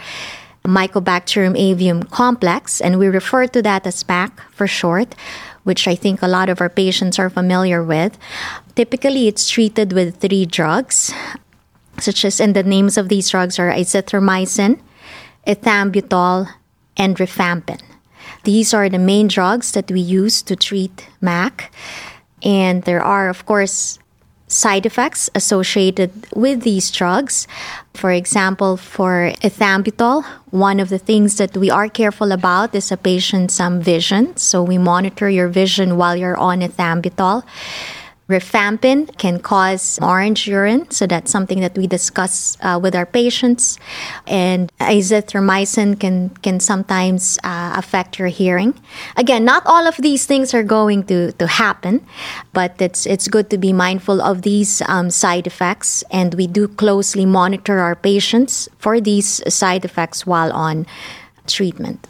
Mycobacterium 0.63 1.55
avium 1.55 2.09
complex, 2.11 2.81
and 2.81 2.99
we 2.99 3.07
refer 3.07 3.47
to 3.47 3.61
that 3.61 3.87
as 3.87 4.05
MAC 4.07 4.41
for 4.51 4.67
short 4.67 5.15
which 5.67 5.85
I 5.85 5.95
think 5.95 6.21
a 6.21 6.29
lot 6.29 6.47
of 6.47 6.61
our 6.61 6.69
patients 6.69 7.19
are 7.19 7.29
familiar 7.29 7.83
with. 7.83 8.17
Typically, 8.77 9.27
it's 9.27 9.49
treated 9.49 9.91
with 9.91 10.17
three 10.17 10.45
drugs, 10.45 11.11
such 11.99 12.23
as, 12.23 12.39
and 12.39 12.55
the 12.55 12.61
names 12.61 12.95
of 12.95 13.09
these 13.09 13.27
drugs 13.27 13.57
are 13.57 13.71
azithromycin, 13.71 14.79
ethambutol, 15.47 16.47
and 16.95 17.17
rifampin. 17.17 17.81
These 18.43 18.75
are 18.75 18.87
the 18.87 18.99
main 18.99 19.29
drugs 19.29 19.71
that 19.71 19.89
we 19.89 19.99
use 19.99 20.43
to 20.43 20.55
treat 20.55 21.09
MAC. 21.21 21.73
And 22.43 22.83
there 22.83 23.01
are, 23.01 23.29
of 23.29 23.47
course, 23.47 23.97
side 24.45 24.85
effects 24.85 25.27
associated 25.33 26.11
with 26.35 26.61
these 26.61 26.91
drugs. 26.91 27.47
For 27.95 28.11
example, 28.11 28.77
for 28.77 29.33
ethambutol, 29.41 30.23
one 30.51 30.79
of 30.79 30.89
the 30.89 30.99
things 30.99 31.37
that 31.37 31.57
we 31.57 31.71
are 31.71 31.89
careful 31.89 32.31
about 32.31 32.75
is 32.75 32.91
a 32.91 32.97
patient's 32.97 33.59
um, 33.59 33.81
vision. 33.81 34.37
So 34.37 34.61
we 34.61 34.77
monitor 34.77 35.31
your 35.31 35.47
vision 35.47 35.97
while 35.97 36.15
you're 36.15 36.37
on 36.37 36.59
ethambutol. 36.59 37.43
Rifampin 38.27 39.07
can 39.17 39.39
cause 39.39 39.99
orange 40.01 40.47
urine, 40.47 40.91
so 40.91 41.07
that's 41.07 41.31
something 41.31 41.61
that 41.61 41.77
we 41.77 41.87
discuss 41.87 42.57
uh, 42.59 42.77
with 42.81 42.93
our 42.93 43.05
patients. 43.05 43.79
And 44.27 44.69
azithromycin 44.79 45.97
can 45.97 46.35
can 46.43 46.59
sometimes 46.59 47.39
uh, 47.45 47.75
affect 47.77 48.19
your 48.19 48.27
hearing. 48.27 48.75
Again, 49.15 49.45
not 49.45 49.63
all 49.65 49.87
of 49.87 49.95
these 49.95 50.25
things 50.25 50.53
are 50.53 50.63
going 50.63 51.03
to, 51.07 51.31
to 51.31 51.47
happen, 51.47 52.05
but 52.51 52.75
it's 52.81 53.05
it's 53.05 53.29
good 53.29 53.49
to 53.49 53.57
be 53.57 53.71
mindful 53.71 54.19
of 54.19 54.41
these 54.41 54.81
um, 54.91 55.09
side 55.09 55.47
effects, 55.47 56.03
and 56.11 56.35
we 56.35 56.47
do 56.47 56.67
closely 56.67 57.25
monitor 57.25 57.79
our 57.79 57.95
patients 57.95 58.67
for 58.77 58.99
these 58.99 59.39
side 59.47 59.85
effects 59.85 60.27
while 60.27 60.51
on 60.51 60.85
treatment. 61.47 62.05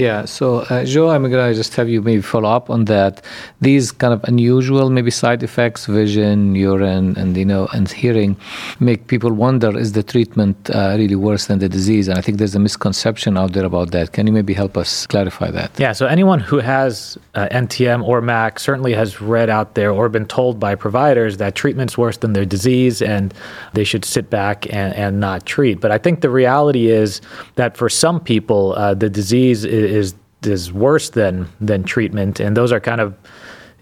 Yeah. 0.00 0.24
So, 0.24 0.60
uh, 0.70 0.84
Joe, 0.84 1.10
I'm 1.10 1.28
going 1.30 1.52
to 1.52 1.54
just 1.54 1.74
have 1.76 1.88
you 1.88 2.00
maybe 2.00 2.22
follow 2.22 2.48
up 2.48 2.70
on 2.70 2.86
that. 2.86 3.22
These 3.60 3.92
kind 3.92 4.14
of 4.14 4.24
unusual, 4.24 4.88
maybe 4.88 5.10
side 5.10 5.42
effects, 5.42 5.84
vision, 5.84 6.54
urine, 6.54 7.16
and 7.18 7.36
you 7.36 7.44
know, 7.44 7.68
and 7.74 7.90
hearing, 7.90 8.36
make 8.80 9.08
people 9.08 9.32
wonder: 9.32 9.76
is 9.76 9.92
the 9.92 10.02
treatment 10.02 10.70
uh, 10.70 10.94
really 10.96 11.16
worse 11.16 11.46
than 11.46 11.58
the 11.58 11.68
disease? 11.68 12.08
And 12.08 12.16
I 12.18 12.22
think 12.22 12.38
there's 12.38 12.54
a 12.54 12.58
misconception 12.58 13.36
out 13.36 13.52
there 13.52 13.66
about 13.66 13.90
that. 13.90 14.12
Can 14.12 14.26
you 14.26 14.32
maybe 14.32 14.54
help 14.54 14.78
us 14.78 15.06
clarify 15.06 15.50
that? 15.50 15.70
Yeah. 15.78 15.92
So, 15.92 16.06
anyone 16.06 16.40
who 16.40 16.58
has 16.58 17.18
uh, 17.34 17.48
NTM 17.50 18.02
or 18.02 18.22
MAC 18.22 18.58
certainly 18.58 18.94
has 18.94 19.20
read 19.20 19.50
out 19.50 19.74
there 19.74 19.92
or 19.92 20.08
been 20.08 20.26
told 20.26 20.58
by 20.58 20.76
providers 20.76 21.36
that 21.36 21.54
treatment's 21.54 21.98
worse 21.98 22.16
than 22.16 22.32
their 22.32 22.46
disease, 22.46 23.02
and 23.02 23.34
they 23.74 23.84
should 23.84 24.06
sit 24.06 24.30
back 24.30 24.66
and, 24.72 24.94
and 24.94 25.20
not 25.20 25.44
treat. 25.44 25.78
But 25.78 25.90
I 25.90 25.98
think 25.98 26.22
the 26.22 26.30
reality 26.30 26.88
is 26.88 27.20
that 27.56 27.76
for 27.76 27.90
some 27.90 28.18
people, 28.18 28.72
uh, 28.72 28.94
the 28.94 29.10
disease 29.10 29.64
is 29.64 29.89
is 29.90 30.14
is 30.42 30.72
worse 30.72 31.10
than 31.10 31.48
than 31.60 31.84
treatment, 31.84 32.40
and 32.40 32.56
those 32.56 32.72
are 32.72 32.80
kind 32.80 33.00
of 33.00 33.14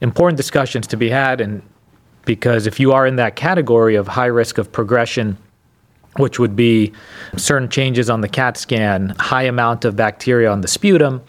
important 0.00 0.36
discussions 0.36 0.86
to 0.88 0.96
be 0.96 1.08
had. 1.08 1.40
And 1.40 1.62
because 2.24 2.66
if 2.66 2.80
you 2.80 2.92
are 2.92 3.06
in 3.06 3.16
that 3.16 3.36
category 3.36 3.94
of 3.94 4.08
high 4.08 4.26
risk 4.26 4.58
of 4.58 4.70
progression, 4.70 5.36
which 6.16 6.38
would 6.38 6.56
be 6.56 6.92
certain 7.36 7.68
changes 7.68 8.10
on 8.10 8.20
the 8.20 8.28
CAT 8.28 8.56
scan, 8.56 9.14
high 9.18 9.44
amount 9.44 9.84
of 9.84 9.96
bacteria 9.96 10.50
on 10.50 10.60
the 10.60 10.68
sputum, 10.68 11.22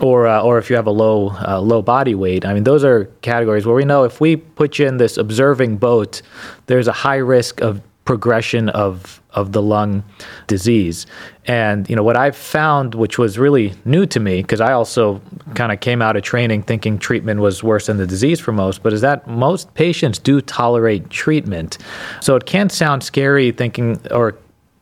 or 0.00 0.26
uh, 0.26 0.42
or 0.42 0.58
if 0.58 0.70
you 0.70 0.76
have 0.76 0.86
a 0.86 0.90
low 0.90 1.30
uh, 1.46 1.60
low 1.60 1.82
body 1.82 2.14
weight. 2.14 2.44
I 2.44 2.54
mean, 2.54 2.64
those 2.64 2.84
are 2.84 3.04
categories 3.22 3.66
where 3.66 3.74
we 3.74 3.84
know 3.84 4.04
if 4.04 4.20
we 4.20 4.36
put 4.36 4.78
you 4.78 4.86
in 4.86 4.96
this 4.96 5.18
observing 5.18 5.76
boat, 5.76 6.22
there's 6.66 6.88
a 6.88 6.92
high 6.92 7.16
risk 7.16 7.60
of 7.60 7.80
progression 8.04 8.68
of 8.70 9.20
of 9.34 9.52
the 9.52 9.62
lung 9.62 10.04
disease. 10.46 11.06
And 11.46 11.88
you 11.90 11.96
know 11.96 12.02
what 12.02 12.16
I've 12.16 12.36
found, 12.36 12.94
which 12.94 13.18
was 13.18 13.38
really 13.38 13.74
new 13.84 14.06
to 14.06 14.20
me, 14.20 14.42
because 14.42 14.60
I 14.60 14.72
also 14.72 15.20
kind 15.54 15.72
of 15.72 15.80
came 15.80 16.00
out 16.00 16.16
of 16.16 16.22
training 16.22 16.62
thinking 16.62 16.98
treatment 16.98 17.40
was 17.40 17.62
worse 17.62 17.86
than 17.86 17.98
the 17.98 18.06
disease 18.06 18.40
for 18.40 18.52
most, 18.52 18.82
but 18.82 18.92
is 18.92 19.00
that 19.02 19.26
most 19.26 19.72
patients 19.74 20.18
do 20.18 20.40
tolerate 20.40 21.10
treatment. 21.10 21.78
So 22.20 22.36
it 22.36 22.46
can 22.46 22.70
sound 22.70 23.02
scary 23.02 23.52
thinking 23.52 24.00
or 24.10 24.38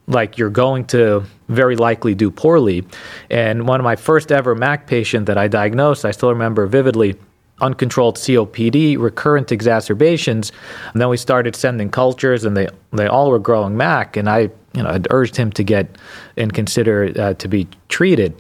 like 0.07 0.39
you're 0.39 0.51
going 0.51 0.85
to 0.87 1.25
very 1.49 1.77
likely 1.77 2.15
do 2.15 2.31
poorly. 2.31 2.85
And 3.31 3.67
one 3.69 3.81
of 3.81 3.85
my 3.85 3.97
first 3.97 4.33
ever 4.33 4.55
MAC 4.55 4.87
patient 4.87 5.27
that 5.27 5.39
I 5.39 5.49
diagnosed, 5.49 6.05
I 6.05 6.11
still 6.11 6.31
remember 6.31 6.67
vividly 6.67 7.17
uncontrolled 7.63 8.17
COPD, 8.17 8.99
recurrent 8.99 9.51
exacerbations. 9.51 10.53
And 10.93 11.01
then 11.01 11.09
we 11.09 11.17
started 11.17 11.57
sending 11.57 11.91
cultures, 11.91 12.45
and 12.45 12.57
they 12.57 12.69
they 12.93 13.07
all 13.07 13.31
were 13.31 13.39
growing 13.39 13.77
MAC. 13.77 14.17
And 14.17 14.29
I, 14.29 14.51
you 14.75 14.83
know, 14.83 14.93
had 14.93 15.07
urged 15.11 15.37
him 15.37 15.51
to 15.53 15.65
get 15.65 15.97
and 16.37 16.53
consider 16.53 17.13
uh, 17.19 17.35
to 17.35 17.49
be 17.49 17.67
treated. 17.89 18.35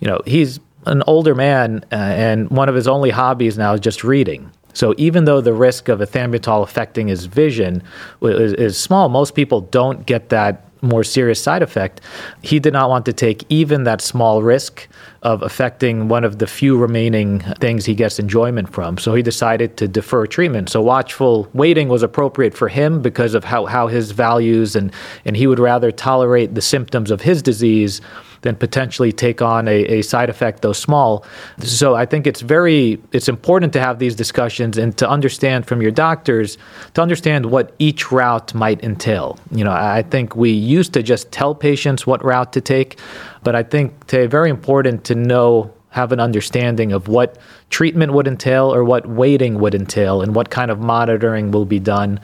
You 0.00 0.08
know, 0.08 0.20
he's 0.24 0.60
an 0.86 1.02
older 1.06 1.34
man, 1.34 1.84
uh, 1.92 1.96
and 1.96 2.48
one 2.50 2.68
of 2.68 2.74
his 2.74 2.88
only 2.88 3.10
hobbies 3.10 3.58
now 3.58 3.74
is 3.74 3.80
just 3.80 4.04
reading. 4.04 4.50
So 4.74 4.94
even 4.96 5.24
though 5.24 5.40
the 5.40 5.52
risk 5.52 5.88
of 5.88 5.98
ethambutol 5.98 6.62
affecting 6.62 7.08
his 7.08 7.24
vision 7.24 7.82
is, 8.22 8.52
is 8.52 8.78
small, 8.78 9.08
most 9.08 9.34
people 9.34 9.62
don't 9.62 10.06
get 10.06 10.28
that 10.28 10.67
more 10.80 11.04
serious 11.04 11.42
side 11.42 11.62
effect, 11.62 12.00
he 12.42 12.58
did 12.58 12.72
not 12.72 12.88
want 12.88 13.04
to 13.06 13.12
take 13.12 13.44
even 13.48 13.84
that 13.84 14.00
small 14.00 14.42
risk 14.42 14.88
of 15.22 15.42
affecting 15.42 16.08
one 16.08 16.24
of 16.24 16.38
the 16.38 16.46
few 16.46 16.78
remaining 16.78 17.40
things 17.60 17.84
he 17.84 17.94
gets 17.94 18.18
enjoyment 18.18 18.72
from. 18.72 18.98
So 18.98 19.14
he 19.14 19.22
decided 19.22 19.76
to 19.78 19.88
defer 19.88 20.26
treatment. 20.26 20.68
So 20.68 20.80
watchful 20.80 21.48
waiting 21.52 21.88
was 21.88 22.02
appropriate 22.02 22.54
for 22.54 22.68
him 22.68 23.02
because 23.02 23.34
of 23.34 23.44
how, 23.44 23.66
how 23.66 23.88
his 23.88 24.12
values 24.12 24.76
and, 24.76 24.92
and 25.24 25.36
he 25.36 25.46
would 25.46 25.58
rather 25.58 25.90
tolerate 25.90 26.54
the 26.54 26.62
symptoms 26.62 27.10
of 27.10 27.22
his 27.22 27.42
disease 27.42 28.00
than 28.42 28.56
potentially 28.56 29.12
take 29.12 29.42
on 29.42 29.68
a, 29.68 29.84
a 29.98 30.02
side 30.02 30.30
effect, 30.30 30.62
though 30.62 30.72
small. 30.72 31.24
So 31.60 31.94
I 31.94 32.06
think 32.06 32.26
it's 32.26 32.40
very 32.40 33.00
it's 33.12 33.28
important 33.28 33.72
to 33.74 33.80
have 33.80 33.98
these 33.98 34.14
discussions 34.14 34.78
and 34.78 34.96
to 34.98 35.08
understand 35.08 35.66
from 35.66 35.82
your 35.82 35.90
doctors 35.90 36.58
to 36.94 37.02
understand 37.02 37.46
what 37.46 37.74
each 37.78 38.12
route 38.12 38.54
might 38.54 38.82
entail. 38.82 39.38
You 39.50 39.64
know, 39.64 39.72
I 39.72 40.02
think 40.02 40.36
we 40.36 40.50
used 40.50 40.92
to 40.94 41.02
just 41.02 41.32
tell 41.32 41.54
patients 41.54 42.06
what 42.06 42.24
route 42.24 42.52
to 42.52 42.60
take, 42.60 42.98
but 43.42 43.54
I 43.54 43.62
think 43.62 44.06
today 44.06 44.26
very 44.26 44.50
important 44.50 45.04
to 45.04 45.14
know 45.14 45.72
have 45.90 46.12
an 46.12 46.20
understanding 46.20 46.92
of 46.92 47.08
what 47.08 47.38
treatment 47.70 48.12
would 48.12 48.28
entail 48.28 48.72
or 48.72 48.84
what 48.84 49.06
waiting 49.06 49.58
would 49.58 49.74
entail 49.74 50.20
and 50.22 50.34
what 50.34 50.50
kind 50.50 50.70
of 50.70 50.78
monitoring 50.80 51.50
will 51.50 51.64
be 51.64 51.78
done 51.78 52.20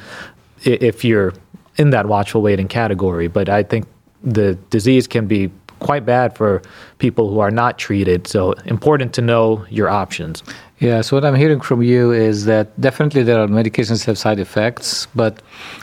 if 0.64 1.04
you're 1.04 1.32
in 1.76 1.90
that 1.90 2.06
watchful 2.06 2.42
waiting 2.42 2.68
category. 2.68 3.26
But 3.26 3.48
I 3.48 3.62
think 3.62 3.86
the 4.22 4.54
disease 4.70 5.06
can 5.06 5.26
be 5.26 5.50
quite 5.88 6.04
bad 6.16 6.28
for 6.38 6.62
people 6.98 7.24
who 7.30 7.38
are 7.40 7.50
not 7.62 7.72
treated. 7.86 8.26
So 8.26 8.52
important 8.76 9.12
to 9.14 9.22
know 9.30 9.64
your 9.78 9.88
options. 10.02 10.42
Yeah, 10.80 11.02
so 11.02 11.16
what 11.16 11.24
I'm 11.24 11.38
hearing 11.44 11.60
from 11.60 11.82
you 11.82 12.12
is 12.28 12.46
that 12.46 12.66
definitely 12.80 13.22
there 13.22 13.40
are 13.42 13.46
medications 13.46 14.04
have 14.04 14.18
side 14.18 14.40
effects, 14.40 15.06
but 15.14 15.40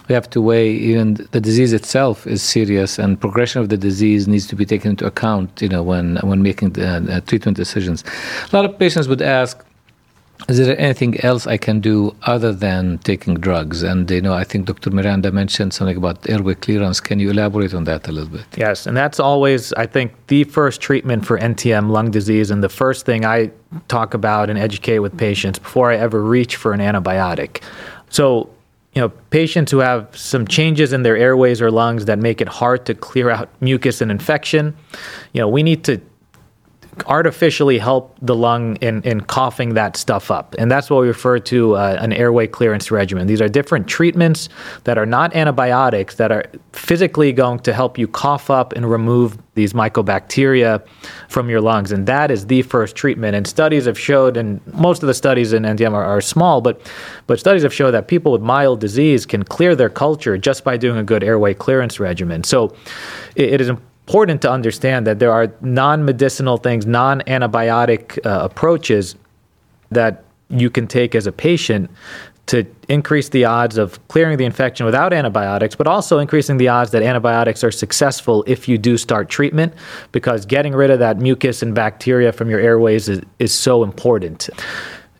we 0.07 0.13
have 0.13 0.29
to 0.35 0.39
weigh 0.41 0.71
even 0.91 1.07
the 1.31 1.39
disease 1.39 1.71
itself 1.73 2.27
is 2.27 2.41
serious, 2.43 2.99
and 2.99 3.19
progression 3.19 3.61
of 3.61 3.69
the 3.69 3.77
disease 3.77 4.27
needs 4.27 4.45
to 4.47 4.55
be 4.55 4.65
taken 4.65 4.91
into 4.91 5.05
account. 5.05 5.61
You 5.61 5.69
know, 5.69 5.83
when 5.91 6.07
when 6.29 6.41
making 6.49 6.69
the, 6.77 6.87
uh, 6.87 7.21
treatment 7.29 7.55
decisions, 7.57 8.03
a 8.51 8.55
lot 8.55 8.65
of 8.65 8.77
patients 8.77 9.07
would 9.07 9.21
ask, 9.39 9.53
is 10.47 10.57
there 10.57 10.79
anything 10.79 11.19
else 11.21 11.47
I 11.47 11.57
can 11.57 11.79
do 11.79 12.15
other 12.23 12.51
than 12.51 12.97
taking 12.99 13.35
drugs? 13.35 13.83
And 13.83 14.09
you 14.09 14.21
know, 14.21 14.33
I 14.33 14.43
think 14.43 14.65
Dr. 14.65 14.89
Miranda 14.89 15.31
mentioned 15.31 15.73
something 15.73 15.97
about 15.97 16.29
airway 16.29 16.55
clearance. 16.55 16.99
Can 16.99 17.19
you 17.19 17.29
elaborate 17.29 17.73
on 17.73 17.83
that 17.85 18.07
a 18.07 18.11
little 18.11 18.29
bit? 18.29 18.45
Yes, 18.57 18.85
and 18.87 18.95
that's 18.95 19.19
always, 19.19 19.73
I 19.73 19.85
think, 19.85 20.13
the 20.27 20.43
first 20.45 20.81
treatment 20.81 21.25
for 21.25 21.37
NTM 21.37 21.89
lung 21.89 22.11
disease, 22.11 22.51
and 22.51 22.63
the 22.63 22.69
first 22.69 23.05
thing 23.05 23.25
I 23.25 23.51
talk 23.87 24.13
about 24.13 24.49
and 24.49 24.57
educate 24.57 24.99
with 24.99 25.17
patients 25.17 25.59
before 25.59 25.91
I 25.91 25.97
ever 25.97 26.21
reach 26.21 26.55
for 26.55 26.73
an 26.73 26.79
antibiotic. 26.79 27.61
So, 28.09 28.49
you 28.93 29.01
know, 29.01 29.09
patients 29.29 29.71
who 29.71 29.79
have 29.79 30.15
some 30.17 30.45
changes 30.47 30.91
in 30.91 31.03
their 31.03 31.15
airways 31.15 31.61
or 31.61 31.71
lungs 31.71 32.05
that 32.05 32.19
make 32.19 32.41
it 32.41 32.49
hard 32.49 32.85
to 32.87 32.93
clear 32.93 33.29
out 33.29 33.49
mucus 33.61 34.01
and 34.01 34.11
infection, 34.11 34.75
you 35.33 35.39
know, 35.39 35.47
we 35.47 35.63
need 35.63 35.83
to 35.85 36.01
artificially 37.07 37.77
help 37.77 38.17
the 38.21 38.35
lung 38.35 38.75
in, 38.77 39.01
in 39.03 39.21
coughing 39.21 39.73
that 39.73 39.97
stuff 39.97 40.31
up. 40.31 40.55
And 40.57 40.71
that's 40.71 40.89
what 40.89 41.01
we 41.01 41.07
refer 41.07 41.39
to 41.39 41.75
uh, 41.75 41.97
an 41.99 42.13
airway 42.13 42.47
clearance 42.47 42.91
regimen. 42.91 43.27
These 43.27 43.41
are 43.41 43.49
different 43.49 43.87
treatments 43.87 44.49
that 44.83 44.97
are 44.97 45.05
not 45.05 45.35
antibiotics 45.35 46.15
that 46.15 46.31
are 46.31 46.45
physically 46.73 47.31
going 47.33 47.59
to 47.59 47.73
help 47.73 47.97
you 47.97 48.07
cough 48.07 48.49
up 48.49 48.73
and 48.73 48.89
remove 48.89 49.37
these 49.53 49.73
mycobacteria 49.73 50.85
from 51.27 51.49
your 51.49 51.61
lungs. 51.61 51.91
And 51.91 52.07
that 52.07 52.31
is 52.31 52.47
the 52.47 52.61
first 52.61 52.95
treatment. 52.95 53.35
And 53.35 53.45
studies 53.45 53.85
have 53.85 53.99
showed, 53.99 54.37
and 54.37 54.65
most 54.73 55.03
of 55.03 55.07
the 55.07 55.13
studies 55.13 55.53
in 55.53 55.63
NTM 55.63 55.93
are, 55.93 56.05
are 56.05 56.21
small, 56.21 56.61
but, 56.61 56.81
but 57.27 57.39
studies 57.39 57.63
have 57.63 57.73
shown 57.73 57.91
that 57.91 58.07
people 58.07 58.31
with 58.31 58.41
mild 58.41 58.79
disease 58.79 59.25
can 59.25 59.43
clear 59.43 59.75
their 59.75 59.89
culture 59.89 60.37
just 60.37 60.63
by 60.63 60.77
doing 60.77 60.97
a 60.97 61.03
good 61.03 61.23
airway 61.23 61.53
clearance 61.53 61.99
regimen. 61.99 62.43
So 62.43 62.73
it, 63.35 63.53
it 63.53 63.61
is 63.61 63.69
important 63.69 63.90
important 64.11 64.41
to 64.41 64.51
understand 64.51 65.07
that 65.07 65.19
there 65.19 65.31
are 65.31 65.53
non 65.61 66.03
medicinal 66.03 66.57
things, 66.57 66.85
non 66.85 67.21
antibiotic 67.21 68.19
uh, 68.25 68.43
approaches 68.43 69.15
that 69.89 70.25
you 70.49 70.69
can 70.69 70.85
take 70.85 71.15
as 71.15 71.27
a 71.27 71.31
patient 71.31 71.89
to 72.47 72.65
increase 72.89 73.29
the 73.29 73.45
odds 73.45 73.77
of 73.77 74.05
clearing 74.09 74.37
the 74.37 74.43
infection 74.43 74.85
without 74.85 75.13
antibiotics, 75.13 75.75
but 75.75 75.87
also 75.87 76.19
increasing 76.19 76.57
the 76.57 76.67
odds 76.67 76.91
that 76.91 77.01
antibiotics 77.01 77.63
are 77.63 77.71
successful 77.71 78.43
if 78.47 78.67
you 78.67 78.77
do 78.77 78.97
start 78.97 79.29
treatment, 79.29 79.73
because 80.11 80.45
getting 80.45 80.73
rid 80.73 80.89
of 80.89 80.99
that 80.99 81.17
mucus 81.17 81.61
and 81.61 81.73
bacteria 81.73 82.33
from 82.33 82.49
your 82.49 82.59
airways 82.59 83.07
is, 83.07 83.21
is 83.39 83.53
so 83.53 83.81
important 83.81 84.49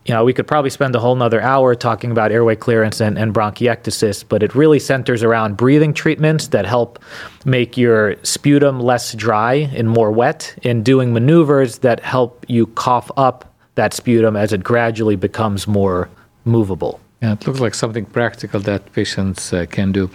you 0.06 0.14
know, 0.14 0.24
we 0.24 0.34
could 0.34 0.48
probably 0.48 0.72
spend 0.72 0.96
a 0.96 1.00
whole 1.00 1.16
nother 1.16 1.40
hour 1.42 1.76
talking 1.76 2.12
about 2.12 2.32
airway 2.32 2.56
clearance 2.56 3.00
and, 3.00 3.20
and 3.20 3.34
bronchiectasis, 3.34 4.24
but 4.28 4.42
it 4.42 4.56
really 4.56 4.80
centers 4.80 5.22
around 5.22 5.58
breathing 5.58 5.94
treatments 5.94 6.48
that 6.48 6.66
help 6.66 6.98
make 7.46 7.78
your 7.78 8.16
sputum 8.24 8.80
less 8.80 9.14
dry 9.14 9.54
and 9.54 9.90
more 9.90 10.12
wet, 10.12 10.58
and 10.64 10.84
doing 10.84 11.14
maneuvers 11.14 11.80
that 11.80 12.00
help 12.00 12.46
you 12.48 12.66
cough 12.68 13.12
up 13.16 13.54
that 13.76 13.94
sputum 13.94 14.36
as 14.36 14.52
it 14.52 14.64
gradually 14.64 15.16
becomes 15.16 15.68
more 15.68 16.10
movable. 16.46 17.00
Yeah, 17.22 17.34
it 17.34 17.46
looks 17.46 17.60
like 17.60 17.76
something 17.76 18.06
practical 18.06 18.60
that 18.62 18.92
patients 18.94 19.54
uh, 19.54 19.68
can 19.70 19.92
do. 19.92 20.10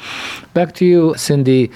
Back 0.55 0.75
to 0.75 0.85
you, 0.85 1.15
Cindy 1.17 1.71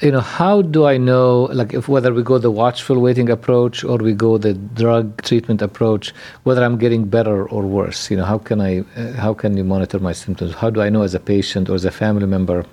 you 0.00 0.10
know 0.10 0.20
how 0.20 0.60
do 0.60 0.84
i 0.84 0.98
know 0.98 1.44
like 1.52 1.72
if 1.72 1.88
whether 1.88 2.12
we 2.12 2.22
go 2.22 2.36
the 2.36 2.50
watchful 2.50 3.00
waiting 3.00 3.30
approach 3.30 3.82
or 3.82 3.96
we 3.96 4.12
go 4.12 4.36
the 4.36 4.52
drug 4.52 5.22
treatment 5.22 5.62
approach 5.62 6.12
whether 6.42 6.62
i'm 6.62 6.76
getting 6.76 7.06
better 7.06 7.48
or 7.48 7.62
worse? 7.62 8.10
You 8.10 8.18
know 8.18 8.24
how 8.24 8.38
can 8.38 8.60
i 8.60 8.80
uh, 8.96 9.12
how 9.12 9.32
can 9.32 9.56
you 9.56 9.64
monitor 9.64 9.98
my 9.98 10.12
symptoms? 10.12 10.54
How 10.54 10.68
do 10.68 10.82
i 10.82 10.90
know 10.90 11.02
as 11.02 11.14
a 11.14 11.20
patient 11.20 11.70
or 11.70 11.74
as 11.74 11.86
a 11.86 11.90
family 11.90 12.26
member 12.26 12.66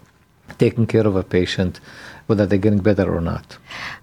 taking 0.58 0.86
care 0.86 1.08
of 1.08 1.16
a 1.16 1.24
patient 1.24 1.80
whether 2.28 2.46
they're 2.46 2.58
getting 2.58 2.80
better 2.80 3.14
or 3.14 3.22
not? 3.22 3.58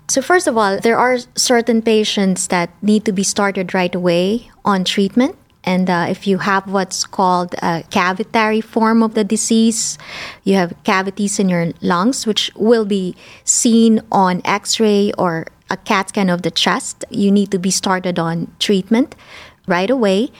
So 0.09 0.22
first 0.22 0.46
of 0.46 0.56
all 0.56 0.80
there 0.80 0.98
are 0.98 1.18
certain 1.37 1.83
patients 1.83 2.48
that 2.48 2.70
need 2.83 3.04
to 3.04 3.12
be 3.12 3.22
started 3.22 3.74
right 3.74 3.94
away 3.94 4.50
on 4.64 4.85
treatment 4.85 5.37
and 5.64 5.90
uh, 5.90 6.07
if 6.09 6.27
you 6.27 6.38
have 6.38 6.70
what's 6.70 7.05
called 7.05 7.55
a 7.55 7.85
cavitary 7.90 8.64
form 8.64 9.03
of 9.03 9.14
the 9.14 9.25
disease, 9.25 9.99
you 10.44 10.55
have 10.55 10.73
cavities 10.85 11.38
in 11.38 11.49
your 11.49 11.73
lungs, 11.83 12.27
which 12.27 12.51
will 12.57 12.85
be 12.85 13.14
seen 13.44 14.01
on 14.11 14.40
x 14.44 14.81
ray 14.81 15.12
or 15.18 15.46
a 15.68 15.77
CAT 15.77 16.09
scan 16.09 16.31
of 16.31 16.42
the 16.42 16.51
chest. 16.51 17.05
You 17.11 17.31
need 17.31 17.51
to 17.51 17.59
be 17.59 17.70
started 17.70 18.18
on 18.18 18.53
treatment 18.59 19.14
right 19.66 19.90
away. 19.90 20.31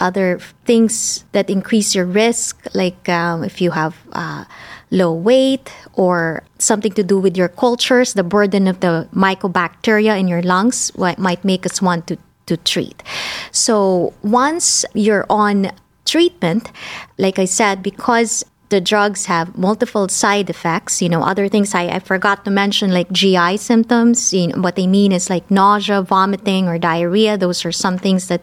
Other 0.00 0.40
things 0.64 1.24
that 1.32 1.50
increase 1.50 1.94
your 1.94 2.06
risk, 2.06 2.66
like 2.74 3.08
um, 3.08 3.44
if 3.44 3.60
you 3.60 3.72
have 3.72 3.94
uh, 4.12 4.44
low 4.90 5.12
weight 5.12 5.70
or 5.92 6.42
something 6.58 6.92
to 6.92 7.04
do 7.04 7.20
with 7.20 7.36
your 7.36 7.48
cultures, 7.48 8.14
the 8.14 8.24
burden 8.24 8.66
of 8.66 8.80
the 8.80 9.06
mycobacteria 9.14 10.18
in 10.18 10.26
your 10.26 10.42
lungs 10.42 10.90
might 10.96 11.44
make 11.44 11.66
us 11.66 11.82
want 11.82 12.06
to 12.06 12.16
to 12.52 12.56
treat. 12.58 13.02
So 13.50 14.12
once 14.22 14.84
you're 14.92 15.26
on 15.30 15.72
treatment, 16.04 16.70
like 17.16 17.38
I 17.38 17.46
said, 17.46 17.82
because 17.82 18.44
the 18.72 18.80
drugs 18.80 19.26
have 19.26 19.56
multiple 19.58 20.08
side 20.08 20.48
effects. 20.48 21.02
You 21.02 21.10
know, 21.10 21.22
other 21.22 21.46
things 21.46 21.74
I, 21.74 21.88
I 21.88 21.98
forgot 21.98 22.46
to 22.46 22.50
mention, 22.50 22.90
like 22.90 23.12
GI 23.12 23.58
symptoms. 23.58 24.32
You 24.32 24.48
know, 24.48 24.62
what 24.62 24.76
they 24.76 24.86
mean 24.86 25.12
is 25.12 25.28
like 25.28 25.50
nausea, 25.50 26.00
vomiting, 26.00 26.68
or 26.68 26.78
diarrhea. 26.78 27.36
Those 27.36 27.66
are 27.66 27.70
some 27.70 27.98
things 27.98 28.28
that 28.28 28.40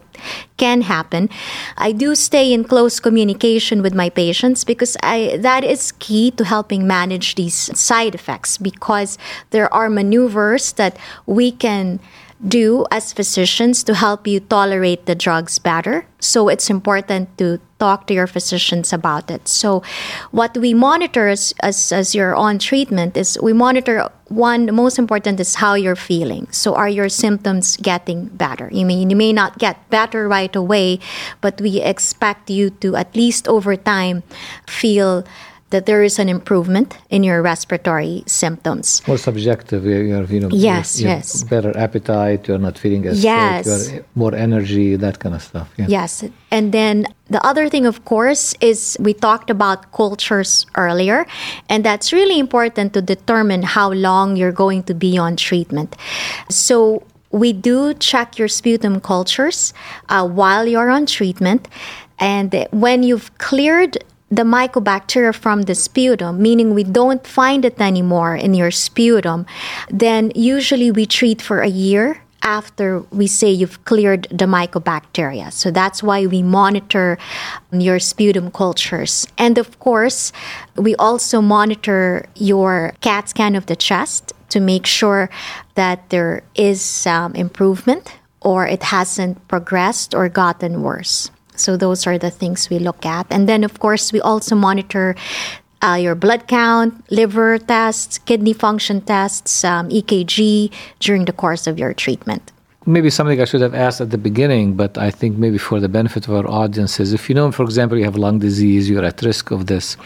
can 0.56 0.82
happen. 0.82 1.28
I 1.76 1.90
do 1.90 2.14
stay 2.14 2.52
in 2.52 2.62
close 2.62 3.00
communication 3.00 3.82
with 3.82 3.92
my 3.92 4.08
patients 4.08 4.62
because 4.62 4.96
I, 5.02 5.36
that 5.42 5.64
is 5.64 5.90
key 5.98 6.30
to 6.38 6.44
helping 6.44 6.86
manage 6.86 7.34
these 7.34 7.58
side 7.76 8.14
effects 8.14 8.56
because 8.56 9.18
there 9.50 9.72
are 9.74 9.90
maneuvers 9.90 10.72
that 10.74 10.96
we 11.26 11.50
can 11.50 11.98
do 12.46 12.86
as 12.90 13.12
physicians 13.12 13.84
to 13.84 13.94
help 13.94 14.26
you 14.26 14.40
tolerate 14.40 15.06
the 15.06 15.14
drugs 15.14 15.58
better. 15.58 16.06
So 16.20 16.48
it's 16.48 16.70
important 16.70 17.36
to 17.38 17.60
talk 17.78 18.06
to 18.06 18.14
your 18.14 18.26
physicians 18.26 18.92
about 18.92 19.30
it. 19.30 19.48
So 19.48 19.82
what 20.30 20.56
we 20.56 20.74
monitor 20.74 21.28
as, 21.28 21.54
as, 21.60 21.92
as 21.92 22.14
you're 22.14 22.34
on 22.34 22.58
treatment 22.58 23.16
is 23.16 23.38
we 23.42 23.52
monitor 23.52 24.08
one, 24.28 24.66
the 24.66 24.72
most 24.72 24.98
important 24.98 25.40
is 25.40 25.56
how 25.56 25.74
you're 25.74 25.96
feeling. 25.96 26.46
So 26.50 26.74
are 26.74 26.88
your 26.88 27.08
symptoms 27.08 27.76
getting 27.78 28.26
better? 28.26 28.68
You 28.72 28.86
mean 28.86 29.10
you 29.10 29.16
may 29.16 29.32
not 29.32 29.58
get 29.58 29.88
better 29.90 30.28
right 30.28 30.54
away, 30.54 31.00
but 31.40 31.60
we 31.60 31.80
expect 31.80 32.48
you 32.48 32.70
to 32.84 32.96
at 32.96 33.14
least 33.16 33.48
over 33.48 33.76
time 33.76 34.22
feel 34.66 35.24
that 35.70 35.86
there 35.86 36.02
is 36.02 36.18
an 36.18 36.28
improvement 36.28 36.98
in 37.08 37.22
your 37.22 37.42
respiratory 37.42 38.22
symptoms. 38.26 39.02
More 39.06 39.18
subjective. 39.18 39.84
You're, 39.84 40.24
you 40.24 40.40
know, 40.40 40.48
yes, 40.50 41.00
you 41.00 41.08
yes. 41.08 41.44
Better 41.44 41.76
appetite. 41.76 42.48
You're 42.48 42.58
not 42.58 42.78
feeling 42.78 43.06
as 43.06 43.22
yes. 43.22 43.66
sick. 43.66 44.04
More 44.14 44.34
energy. 44.34 44.96
That 44.96 45.18
kind 45.18 45.34
of 45.34 45.42
stuff. 45.42 45.68
Yeah. 45.76 45.86
Yes, 45.88 46.24
and 46.50 46.72
then 46.72 47.06
the 47.28 47.44
other 47.46 47.68
thing, 47.68 47.86
of 47.86 48.04
course, 48.04 48.54
is 48.60 48.96
we 49.00 49.14
talked 49.14 49.50
about 49.50 49.92
cultures 49.92 50.66
earlier, 50.74 51.26
and 51.68 51.84
that's 51.84 52.12
really 52.12 52.38
important 52.38 52.92
to 52.94 53.02
determine 53.02 53.62
how 53.62 53.92
long 53.92 54.36
you're 54.36 54.52
going 54.52 54.82
to 54.84 54.94
be 54.94 55.16
on 55.16 55.36
treatment. 55.36 55.96
So 56.48 57.04
we 57.30 57.52
do 57.52 57.94
check 57.94 58.38
your 58.38 58.48
sputum 58.48 59.00
cultures 59.00 59.72
uh, 60.08 60.26
while 60.26 60.66
you're 60.66 60.90
on 60.90 61.06
treatment. 61.06 61.68
And 62.18 62.66
when 62.70 63.02
you've 63.02 63.36
cleared 63.38 63.96
the 64.30 64.42
mycobacteria 64.42 65.34
from 65.34 65.62
the 65.62 65.74
sputum, 65.74 66.40
meaning 66.40 66.74
we 66.74 66.84
don't 66.84 67.26
find 67.26 67.64
it 67.64 67.80
anymore 67.80 68.36
in 68.36 68.54
your 68.54 68.70
sputum, 68.70 69.44
then 69.90 70.30
usually 70.34 70.90
we 70.90 71.04
treat 71.04 71.42
for 71.42 71.60
a 71.60 71.68
year 71.68 72.22
after 72.42 73.00
we 73.10 73.26
say 73.26 73.50
you've 73.50 73.84
cleared 73.84 74.26
the 74.30 74.46
mycobacteria. 74.46 75.52
So 75.52 75.70
that's 75.70 76.02
why 76.02 76.26
we 76.26 76.42
monitor 76.42 77.18
your 77.70 77.98
sputum 77.98 78.50
cultures. 78.50 79.26
And 79.36 79.58
of 79.58 79.78
course, 79.78 80.32
we 80.76 80.94
also 80.96 81.42
monitor 81.42 82.26
your 82.34 82.94
CAT 83.00 83.28
scan 83.28 83.54
of 83.56 83.66
the 83.66 83.76
chest 83.76 84.32
to 84.50 84.60
make 84.60 84.86
sure 84.86 85.28
that 85.74 86.08
there 86.10 86.42
is 86.54 87.06
um, 87.06 87.34
improvement 87.34 88.16
or 88.40 88.66
it 88.66 88.84
hasn't 88.84 89.46
progressed 89.48 90.14
or 90.14 90.28
gotten 90.28 90.82
worse. 90.82 91.30
So 91.60 91.76
those 91.76 92.06
are 92.06 92.18
the 92.18 92.30
things 92.30 92.70
we 92.70 92.78
look 92.78 93.04
at. 93.04 93.26
And 93.30 93.48
then, 93.48 93.64
of 93.64 93.78
course, 93.78 94.12
we 94.12 94.20
also 94.20 94.54
monitor 94.54 95.14
uh, 95.82 95.98
your 96.00 96.14
blood 96.14 96.46
count, 96.46 97.04
liver 97.10 97.58
tests, 97.58 98.18
kidney 98.18 98.52
function 98.52 99.00
tests, 99.00 99.64
um, 99.64 99.88
EKG 99.88 100.72
during 100.98 101.24
the 101.24 101.32
course 101.32 101.66
of 101.66 101.78
your 101.78 101.94
treatment. 101.94 102.52
Maybe 102.86 103.10
something 103.10 103.38
I 103.40 103.44
should 103.44 103.60
have 103.60 103.74
asked 103.74 104.00
at 104.00 104.10
the 104.10 104.16
beginning, 104.16 104.74
but 104.74 104.96
I 104.96 105.10
think 105.10 105.36
maybe 105.36 105.58
for 105.58 105.80
the 105.80 105.88
benefit 105.88 106.26
of 106.26 106.34
our 106.34 106.48
audiences, 106.48 107.12
if 107.12 107.28
you 107.28 107.34
know, 107.34 107.52
for 107.52 107.62
example, 107.62 107.98
you 107.98 108.04
have 108.04 108.16
lung 108.16 108.38
disease, 108.38 108.88
you're 108.88 109.04
at 109.04 109.20
risk 109.20 109.50
of 109.50 109.66
this. 109.66 109.98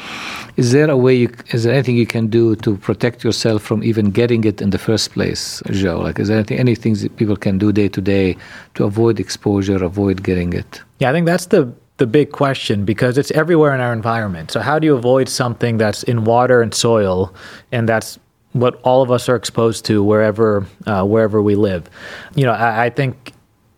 Is 0.57 0.73
there 0.73 0.91
a 0.91 0.97
way? 0.97 1.15
You, 1.15 1.31
is 1.53 1.63
there 1.63 1.73
anything 1.73 1.97
you 1.97 2.07
can 2.07 2.27
do 2.27 2.57
to 2.57 2.77
protect 2.77 3.23
yourself 3.23 3.63
from 3.63 3.85
even 3.85 4.11
getting 4.11 4.43
it 4.43 4.61
in 4.61 4.71
the 4.71 4.79
first 4.79 5.13
place, 5.13 5.63
Joe? 5.71 6.01
Like, 6.01 6.19
is 6.19 6.27
there 6.29 6.39
anything, 6.39 6.59
any 6.59 6.75
things 6.75 7.03
that 7.03 7.17
people 7.17 7.37
can 7.37 7.59
do 7.59 7.71
day 7.71 7.89
to 7.89 8.01
day 8.01 8.37
to 8.75 8.85
avoid 8.85 9.21
exposure, 9.21 9.83
avoid 9.85 10.25
getting 10.25 10.53
it? 10.53 10.83
Yeah, 10.99 11.11
I 11.11 11.13
think 11.13 11.27
that's 11.27 11.47
the 11.47 11.73
the 11.97 12.07
big 12.07 12.33
question 12.33 12.85
because 12.85 13.17
it's 13.17 13.31
everywhere 13.33 13.73
in 13.75 13.81
our 13.81 13.93
environment. 13.93 14.51
So 14.51 14.61
how 14.61 14.81
do 14.81 14.87
you 14.87 14.97
avoid 14.97 15.29
something 15.29 15.79
that's 15.79 16.03
in 16.03 16.25
water 16.25 16.61
and 16.61 16.75
soil 16.75 17.33
and 17.71 17.89
that's 17.89 18.19
what 18.55 18.81
all 18.83 19.03
of 19.03 19.11
us 19.11 19.29
are 19.29 19.37
exposed 19.37 19.85
to 19.85 20.03
wherever 20.03 20.67
uh, 20.87 21.05
wherever 21.05 21.43
we 21.43 21.55
live. 21.55 21.91
You 22.35 22.47
know, 22.47 22.53
I, 22.53 22.87
I, 22.87 22.91
think 22.91 23.33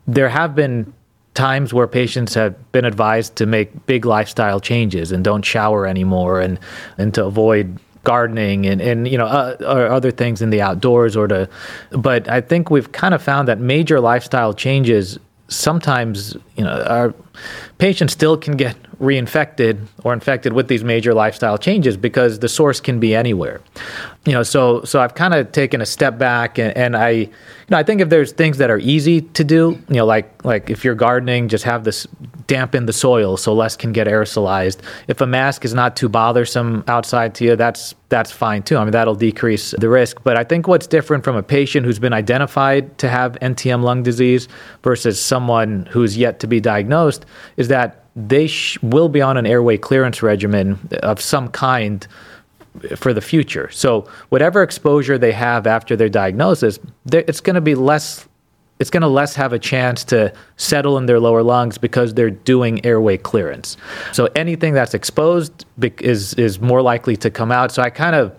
there 0.07 0.29
have 0.29 0.55
been 0.55 0.93
times 1.35 1.73
where 1.73 1.87
patients 1.87 2.35
have 2.35 2.73
been 2.73 2.85
advised 2.85 3.37
to 3.37 3.47
make 3.47 3.87
big 3.87 4.05
lifestyle 4.05 4.61
changes 4.61 5.13
and 5.13 5.25
don't 5.25 5.43
shower 5.43 5.87
anymore 5.87 6.41
and 6.41 6.59
and 6.99 7.13
to 7.15 7.25
avoid 7.25 7.79
gardening 8.05 8.67
and, 8.67 8.81
and 8.81 9.09
you 9.09 9.19
know 9.19 9.27
uh, 9.27 9.57
or 9.61 9.87
other 9.87 10.11
things 10.11 10.41
in 10.41 10.51
the 10.51 10.61
outdoors 10.63 11.17
or 11.17 11.27
to 11.27 11.49
but 11.91 12.29
I 12.29 12.41
think 12.41 12.71
we've 12.71 12.93
kind 12.93 13.15
of 13.15 13.23
found 13.23 13.49
that 13.49 13.59
major 13.59 14.01
lifestyle 14.01 14.55
changes 14.55 15.19
sometimes 15.49 16.37
you 16.57 16.65
know 16.65 16.83
our 16.83 17.15
patients 17.79 18.13
still 18.13 18.37
can 18.37 18.57
get 18.57 18.77
reinfected 19.01 19.85
or 20.05 20.13
infected 20.13 20.53
with 20.53 20.69
these 20.69 20.83
major 20.83 21.15
lifestyle 21.15 21.59
changes 21.59 21.97
because 21.97 22.39
the 22.39 22.49
source 22.49 22.81
can 22.81 22.99
be 22.99 23.15
anywhere 23.15 23.61
you 24.27 24.33
know 24.33 24.43
so 24.43 24.83
so 24.83 25.01
i've 25.01 25.15
kind 25.15 25.35
of 25.35 25.51
taken 25.53 25.81
a 25.81 25.87
step 25.87 26.19
back 26.19 26.59
and, 26.59 26.77
and 26.77 26.97
i 26.97 27.11
you 27.11 27.31
know 27.71 27.79
i 27.79 27.83
think 27.83 28.01
if 28.01 28.09
there's 28.09 28.33
things 28.33 28.59
that 28.59 28.71
are 28.71 28.79
easy 28.79 29.21
to 29.21 29.45
do 29.45 29.79
you 29.89 29.97
know 29.97 30.07
like 30.07 30.45
like 30.45 30.69
if 30.69 30.85
you're 30.85 30.95
gardening 30.95 31.49
just 31.49 31.65
have 31.65 31.85
this 31.85 32.07
dampen 32.47 32.87
the 32.87 32.93
soil 32.93 33.37
so 33.37 33.53
less 33.55 33.77
can 33.77 33.93
get 33.93 34.07
aerosolized. 34.07 34.79
If 35.09 35.21
a 35.21 35.27
mask 35.27 35.65
is 35.65 35.75
not 35.75 35.97
too 35.97 36.09
bothersome 36.09 36.85
outside 36.87 37.35
to 37.37 37.45
you 37.45 37.57
that's 37.57 37.95
that's 38.09 38.31
fine 38.31 38.63
too. 38.63 38.77
I 38.77 38.85
mean 38.85 38.93
that'll 38.93 39.17
decrease 39.17 39.73
the 39.79 39.89
risk. 39.89 40.23
But 40.23 40.37
i 40.37 40.45
think 40.45 40.69
what's 40.69 40.87
different 40.87 41.25
from 41.25 41.37
a 41.37 41.43
patient 41.43 41.87
who's 41.87 41.99
been 41.99 42.13
identified 42.13 42.97
to 42.99 43.09
have 43.09 43.33
ntm 43.43 43.83
lung 43.83 44.03
disease 44.03 44.49
versus 44.83 45.21
someone 45.21 45.87
who's 45.91 46.17
yet 46.17 46.41
to 46.41 46.47
be 46.47 46.61
diagnosed 46.61 47.27
is 47.57 47.69
that 47.69 48.05
they 48.15 48.47
sh- 48.47 48.79
will 48.83 49.09
be 49.09 49.21
on 49.21 49.37
an 49.37 49.47
airway 49.47 49.77
clearance 49.77 50.23
regimen 50.23 50.79
of 51.03 51.21
some 51.21 51.49
kind 51.49 52.07
for 52.97 53.13
the 53.13 53.21
future. 53.21 53.71
So 53.71 54.09
whatever 54.29 54.63
exposure 54.63 55.19
they 55.19 55.33
have 55.33 55.67
after 55.67 55.97
their 55.97 56.09
diagnosis, 56.09 56.79
it's 57.13 57.41
going 57.41 57.55
to 57.55 57.61
be 57.61 57.75
less. 57.75 58.27
It's 58.79 58.91
going 58.91 59.01
to 59.03 59.09
less 59.09 59.35
have 59.37 59.55
a 59.55 59.59
chance 59.59 60.05
to 60.05 60.35
settle 60.59 60.99
in 60.99 61.07
their 61.07 61.19
lower 61.19 61.43
lungs 61.43 61.79
because 61.79 62.13
they're 62.13 62.31
doing 62.31 62.85
airway 62.85 63.17
clearance. 63.17 63.79
So 64.13 64.29
anything 64.37 64.75
that's 64.75 64.93
exposed 64.93 65.65
is 65.83 66.35
is 66.35 66.61
more 66.61 66.83
likely 66.83 67.17
to 67.17 67.31
come 67.31 67.51
out. 67.51 67.73
So 67.73 67.83
I 67.83 67.89
kind 67.89 68.15
of 68.15 68.37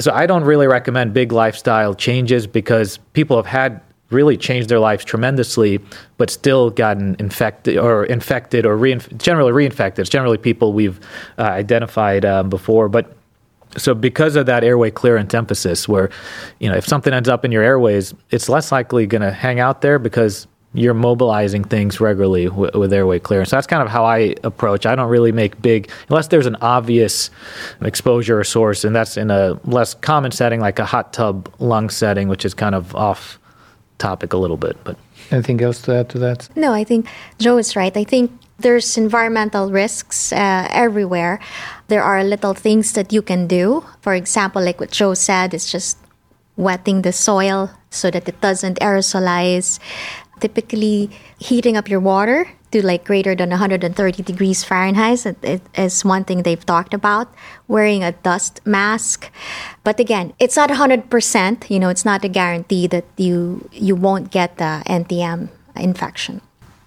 so 0.00 0.12
I 0.12 0.26
don't 0.26 0.44
really 0.44 0.66
recommend 0.66 1.12
big 1.12 1.30
lifestyle 1.30 1.94
changes 1.94 2.46
because 2.46 2.98
people 3.12 3.36
have 3.36 3.46
had 3.46 3.80
really 4.10 4.36
changed 4.36 4.68
their 4.68 4.78
lives 4.78 5.04
tremendously, 5.04 5.80
but 6.16 6.30
still 6.30 6.70
gotten 6.70 7.16
infected 7.18 7.76
or 7.76 8.04
infected 8.04 8.64
or 8.66 8.76
generally 9.18 9.52
reinfected. 9.52 9.98
It's 9.98 10.10
generally 10.10 10.38
people 10.38 10.72
we've 10.72 11.00
uh, 11.38 11.42
identified 11.42 12.24
um, 12.24 12.48
before, 12.48 12.88
but 12.88 13.16
so 13.76 13.94
because 13.94 14.36
of 14.36 14.46
that 14.46 14.64
airway 14.64 14.90
clearance 14.90 15.34
emphasis, 15.34 15.88
where 15.88 16.10
you 16.60 16.68
know 16.68 16.76
if 16.76 16.86
something 16.86 17.12
ends 17.12 17.28
up 17.28 17.44
in 17.44 17.52
your 17.52 17.62
airways, 17.62 18.14
it's 18.30 18.48
less 18.48 18.72
likely 18.72 19.06
going 19.06 19.22
to 19.22 19.32
hang 19.32 19.60
out 19.60 19.80
there 19.80 19.98
because 19.98 20.46
you're 20.74 20.94
mobilizing 20.94 21.62
things 21.62 22.00
regularly 22.00 22.46
w- 22.46 22.70
with 22.74 22.92
airway 22.92 23.20
clearance. 23.20 23.50
So 23.50 23.56
that's 23.56 23.66
kind 23.66 23.82
of 23.82 23.88
how 23.88 24.04
I 24.04 24.34
approach. 24.42 24.86
I 24.86 24.96
don't 24.96 25.08
really 25.08 25.30
make 25.32 25.60
big 25.62 25.90
unless 26.08 26.28
there's 26.28 26.46
an 26.46 26.56
obvious 26.56 27.30
exposure 27.80 28.40
or 28.40 28.44
source, 28.44 28.84
and 28.84 28.94
that's 28.94 29.16
in 29.16 29.30
a 29.30 29.58
less 29.64 29.94
common 29.94 30.32
setting 30.32 30.60
like 30.60 30.78
a 30.78 30.84
hot 30.84 31.12
tub 31.12 31.48
lung 31.60 31.90
setting, 31.90 32.28
which 32.28 32.44
is 32.44 32.54
kind 32.54 32.74
of 32.74 32.94
off 32.94 33.38
topic 33.98 34.32
a 34.32 34.36
little 34.36 34.56
bit. 34.56 34.76
But 34.84 34.96
anything 35.30 35.60
else 35.62 35.80
to 35.82 35.94
add 35.94 36.08
to 36.10 36.18
that? 36.18 36.48
No, 36.56 36.72
I 36.72 36.84
think 36.84 37.06
Joe 37.38 37.56
is 37.56 37.76
right. 37.76 37.96
I 37.96 38.04
think 38.04 38.32
there's 38.58 38.96
environmental 38.96 39.70
risks 39.70 40.32
uh, 40.32 40.68
everywhere. 40.70 41.40
There 41.88 42.02
are 42.02 42.22
little 42.22 42.54
things 42.54 42.92
that 42.92 43.12
you 43.12 43.22
can 43.22 43.46
do. 43.46 43.84
For 44.00 44.14
example, 44.14 44.62
like 44.62 44.80
what 44.80 44.90
Joe 44.90 45.14
said, 45.14 45.54
it's 45.54 45.70
just 45.70 45.98
wetting 46.56 47.02
the 47.02 47.12
soil 47.12 47.70
so 47.90 48.10
that 48.10 48.28
it 48.28 48.40
doesn't 48.40 48.78
aerosolize. 48.80 49.78
Typically, 50.40 51.10
heating 51.38 51.76
up 51.76 51.88
your 51.88 52.00
water 52.00 52.48
to 52.74 52.84
like 52.84 53.04
greater 53.04 53.36
than 53.36 53.50
130 53.50 53.86
degrees 54.24 54.64
Fahrenheit 54.64 55.24
it 55.24 55.62
is 55.78 56.04
one 56.04 56.24
thing 56.24 56.42
they've 56.42 56.66
talked 56.66 56.92
about. 56.92 57.32
Wearing 57.68 58.02
a 58.02 58.10
dust 58.12 58.60
mask, 58.66 59.30
but 59.84 60.00
again, 60.00 60.34
it's 60.40 60.56
not 60.56 60.70
100%. 60.70 61.70
You 61.70 61.78
know, 61.78 61.88
it's 61.88 62.04
not 62.04 62.24
a 62.24 62.28
guarantee 62.28 62.86
that 62.88 63.06
you 63.16 63.68
you 63.72 63.94
won't 63.94 64.30
get 64.30 64.58
the 64.58 64.82
NTM 64.86 65.50
infection. 65.76 66.40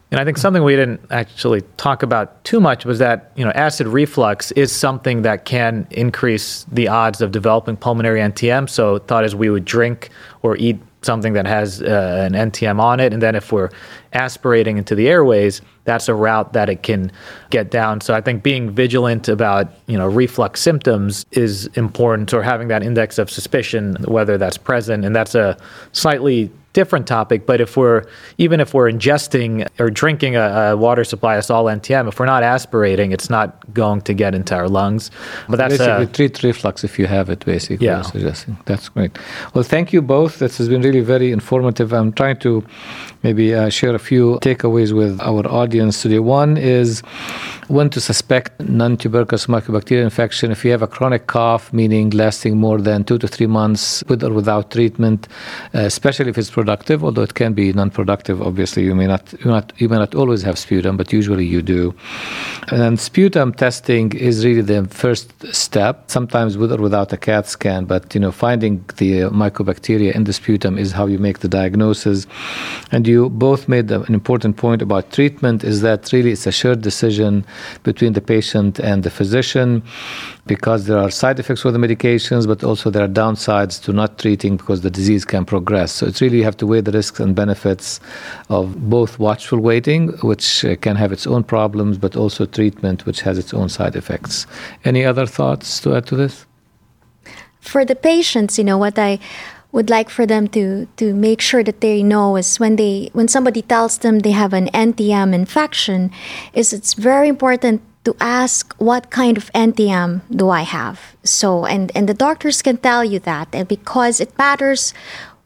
And 0.10 0.22
I 0.22 0.26
think 0.26 0.38
something 0.38 0.64
we 0.64 0.76
didn't 0.76 1.02
actually 1.12 1.62
talk 1.76 2.02
about 2.02 2.44
too 2.46 2.62
much 2.62 2.86
was 2.86 3.00
that 3.00 3.32
you 3.36 3.44
know 3.44 3.52
acid 3.52 3.88
reflux 3.88 4.52
is 4.54 4.72
something 4.72 5.24
that 5.24 5.46
can 5.46 5.86
increase 5.92 6.66
the 6.72 6.88
odds 6.88 7.22
of 7.22 7.32
developing 7.32 7.76
pulmonary 7.76 8.22
NTM. 8.22 8.70
So 8.70 9.00
thought 9.00 9.26
is 9.26 9.36
we 9.36 9.50
would 9.50 9.66
drink 9.66 10.10
or 10.44 10.56
eat 10.58 10.80
something 11.02 11.34
that 11.34 11.46
has 11.46 11.82
uh, 11.82 12.30
an 12.30 12.52
NTM 12.52 12.80
on 12.80 13.00
it. 13.00 13.14
And 13.14 13.22
then 13.22 13.36
if 13.36 13.52
we're 13.52 13.70
aspirating 14.14 14.78
into 14.78 14.96
the 14.96 15.08
airways, 15.08 15.62
that's 15.84 16.10
a 16.10 16.14
route 16.14 16.54
that 16.54 16.70
it 16.70 16.84
can 16.84 17.12
get 17.50 17.70
down. 17.70 18.02
So 18.02 18.14
I 18.14 18.22
think 18.22 18.44
being 18.44 18.72
vigilant 18.72 19.28
about, 19.28 19.72
you 19.86 19.98
know, 19.98 20.08
reflux 20.08 20.60
symptoms 20.60 21.26
is 21.32 21.68
important 21.76 22.34
or 22.34 22.44
having 22.44 22.68
that 22.70 22.84
index 22.84 23.18
of 23.18 23.30
suspicion, 23.30 23.96
whether 24.08 24.38
that's 24.38 24.58
present. 24.58 25.06
And 25.06 25.16
that's 25.16 25.36
a 25.36 25.58
slightly 25.92 26.52
different 26.78 27.08
topic. 27.08 27.40
But 27.50 27.60
if 27.66 27.72
we're 27.80 28.02
even 28.38 28.58
if 28.60 28.70
we're 28.76 28.90
ingesting 28.96 29.52
or 29.82 29.90
drinking 30.02 30.34
a, 30.36 30.46
a 30.74 30.78
water 30.86 31.04
supply 31.14 31.34
that's 31.36 31.52
all 31.56 31.66
NTM, 31.66 32.04
if 32.08 32.20
we're 32.20 32.32
not 32.36 32.44
aspirating, 32.56 33.10
it's 33.16 33.30
not 33.38 33.48
going 33.82 34.02
to 34.10 34.14
get 34.24 34.32
into 34.40 34.54
our 34.60 34.70
lungs. 34.80 35.10
But 35.50 35.58
that's 35.62 35.78
basically 35.78 36.04
a, 36.04 36.16
treat 36.18 36.44
reflux 36.44 36.84
if 36.84 36.94
you 37.00 37.08
have 37.08 37.28
it. 37.34 37.40
Basically, 37.46 37.88
yeah. 37.88 38.04
Suggesting. 38.04 38.54
That's 38.70 38.90
great. 38.90 39.14
Well, 39.54 39.68
thank 39.76 39.88
you 39.94 40.02
both. 40.18 40.32
This 40.44 40.58
has 40.60 40.68
been 40.70 40.84
really 40.88 41.06
very 41.16 41.30
informative. 41.40 41.88
I'm 42.00 42.12
trying 42.22 42.38
to 42.48 42.52
maybe 43.24 43.46
uh, 43.56 43.70
share 43.70 43.96
a 44.02 44.04
few 44.12 44.26
takeaways 44.50 44.92
with 45.02 45.20
our 45.30 45.44
audience 45.62 46.02
today. 46.04 46.20
One 46.20 46.58
is 46.58 47.02
when 47.68 47.90
to 47.90 48.00
suspect 48.00 48.50
non-tuberculous 48.62 49.48
mycobacterial 49.48 50.04
infection 50.12 50.52
if 50.52 50.64
you 50.64 50.72
have 50.76 50.84
a 50.90 50.92
chronic 50.96 51.24
cough, 51.28 51.74
meaning 51.74 52.06
lasting 52.12 52.54
more 52.68 52.80
than 52.88 53.04
two 53.04 53.18
to 53.24 53.28
three 53.28 53.48
months 53.48 54.04
with 54.10 54.24
or 54.24 54.32
without 54.32 54.72
treatment, 54.72 55.28
uh, 55.74 55.80
especially 55.80 56.30
if 56.30 56.38
it's 56.38 56.52
productive, 56.68 57.02
although 57.02 57.22
it 57.22 57.36
can 57.42 57.54
be 57.54 57.72
non-productive. 57.72 58.42
Obviously, 58.42 58.84
you 58.84 58.94
may 58.94 59.08
not, 59.08 59.24
you, 59.40 59.50
not, 59.50 59.72
you 59.78 59.88
may 59.88 60.00
not 60.06 60.14
always 60.14 60.42
have 60.44 60.58
sputum, 60.60 60.98
but 60.98 61.14
usually 61.14 61.46
you 61.46 61.62
do. 61.62 61.96
And 62.72 63.00
sputum 63.00 63.54
testing 63.54 64.12
is 64.30 64.46
really 64.46 64.66
the 64.74 64.86
first 65.04 65.28
step, 65.54 65.96
sometimes 66.18 66.58
with 66.58 66.74
or 66.74 66.82
without 66.88 67.14
a 67.14 67.20
CAT 67.26 67.48
scan. 67.48 67.86
But 67.86 68.14
you 68.14 68.20
know, 68.20 68.34
finding 68.34 68.74
the 68.98 69.12
mycobacteria 69.44 70.12
in 70.14 70.26
the 70.26 70.34
sputum 70.34 70.78
is 70.78 70.92
how 70.92 71.06
you 71.14 71.20
make 71.20 71.40
the 71.40 71.48
diagnosis. 71.48 72.28
And 72.92 73.08
you 73.08 73.30
both 73.30 73.70
made 73.70 73.90
an 73.90 74.14
important 74.14 74.58
point 74.58 74.82
about 74.82 75.04
treatment. 75.18 75.64
Is 75.64 75.80
that 75.88 76.12
really 76.12 76.32
it's 76.34 76.48
a 76.48 76.52
shared 76.52 76.82
decision 76.82 77.46
between 77.84 78.12
the 78.12 78.24
patient 78.36 78.78
and 78.80 79.04
the 79.04 79.10
physician 79.20 79.84
because 80.48 80.88
there 80.88 80.98
are 80.98 81.12
side 81.12 81.40
effects 81.40 81.64
with 81.64 81.74
the 81.78 81.84
medications, 81.88 82.48
but 82.48 82.64
also 82.64 82.90
there 82.90 83.04
are 83.04 83.14
downsides 83.24 83.82
to 83.84 83.94
not 83.94 84.18
treating 84.18 84.56
because 84.58 84.80
the 84.82 84.90
disease 84.90 85.24
can 85.26 85.44
progress. 85.46 85.92
So 85.92 86.08
it's 86.08 86.22
really 86.22 86.38
you 86.38 86.44
have 86.44 86.57
to 86.60 86.68
weigh 86.68 86.82
the 86.82 86.92
risks 86.92 87.20
and 87.20 87.36
benefits 87.36 88.00
of 88.50 88.90
both 88.90 89.20
watchful 89.20 89.60
waiting, 89.60 90.10
which 90.22 90.66
uh, 90.66 90.76
can 90.78 90.96
have 90.96 91.12
its 91.12 91.28
own 91.28 91.44
problems, 91.44 91.98
but 91.98 92.16
also 92.16 92.46
treatment, 92.46 93.06
which 93.06 93.22
has 93.22 93.38
its 93.38 93.54
own 93.54 93.70
side 93.70 93.96
effects. 93.96 94.46
Any 94.86 95.06
other 95.06 95.26
thoughts 95.26 95.80
to 95.82 95.96
add 95.96 96.06
to 96.08 96.16
this? 96.16 96.46
For 97.60 97.84
the 97.84 97.96
patients, 97.96 98.58
you 98.58 98.64
know, 98.64 98.78
what 98.78 98.98
I 98.98 99.20
would 99.72 99.90
like 99.90 100.10
for 100.10 100.26
them 100.26 100.48
to 100.48 100.88
to 100.98 101.14
make 101.14 101.42
sure 101.42 101.64
that 101.64 101.82
they 101.82 102.02
know 102.02 102.36
is 102.36 102.60
when 102.60 102.78
they 102.78 103.10
when 103.14 103.28
somebody 103.28 103.62
tells 103.62 104.00
them 104.00 104.20
they 104.20 104.32
have 104.32 104.54
an 104.54 104.68
NTM 104.74 105.34
infection 105.34 106.12
is 106.54 106.74
it's 106.74 106.94
very 106.94 107.28
important 107.28 107.82
to 108.06 108.16
ask 108.20 108.74
what 108.80 109.12
kind 109.12 109.38
of 109.38 109.52
NTM 109.52 110.22
do 110.32 110.50
I 110.50 110.62
have 110.62 111.16
so 111.24 111.66
and 111.66 111.92
and 111.94 112.08
the 112.08 112.14
doctors 112.14 112.62
can 112.62 112.78
tell 112.78 113.04
you 113.04 113.20
that 113.20 113.50
and 113.54 113.68
because 113.68 114.22
it 114.22 114.32
matters 114.38 114.94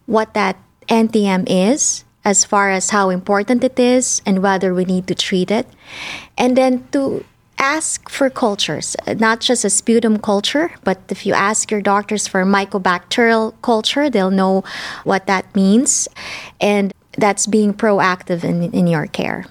what 0.06 0.34
that 0.34 0.56
NTM 0.92 1.46
is 1.48 2.04
as 2.26 2.44
far 2.44 2.70
as 2.70 2.90
how 2.90 3.10
important 3.10 3.64
it 3.64 3.80
is 3.80 4.22
and 4.26 4.44
whether 4.44 4.74
we 4.74 4.84
need 4.84 5.08
to 5.08 5.16
treat 5.16 5.50
it 5.50 5.66
and 6.38 6.58
then 6.58 6.86
to 6.92 7.24
ask 7.58 8.10
for 8.10 8.30
cultures, 8.30 8.98
not 9.08 9.40
just 9.40 9.64
a 9.64 9.70
sputum 9.70 10.20
culture, 10.20 10.72
but 10.84 11.00
if 11.10 11.26
you 11.26 11.34
ask 11.34 11.72
your 11.72 11.82
doctors 11.82 12.28
for 12.28 12.44
mycobacterial 12.44 13.54
culture, 13.62 14.10
they'll 14.10 14.32
know 14.32 14.64
what 15.04 15.28
that 15.28 15.56
means. 15.56 16.10
And 16.60 16.92
that's 17.18 17.48
being 17.48 17.74
proactive 17.74 18.44
in, 18.44 18.74
in 18.74 18.88
your 18.88 19.08
care. 19.08 19.46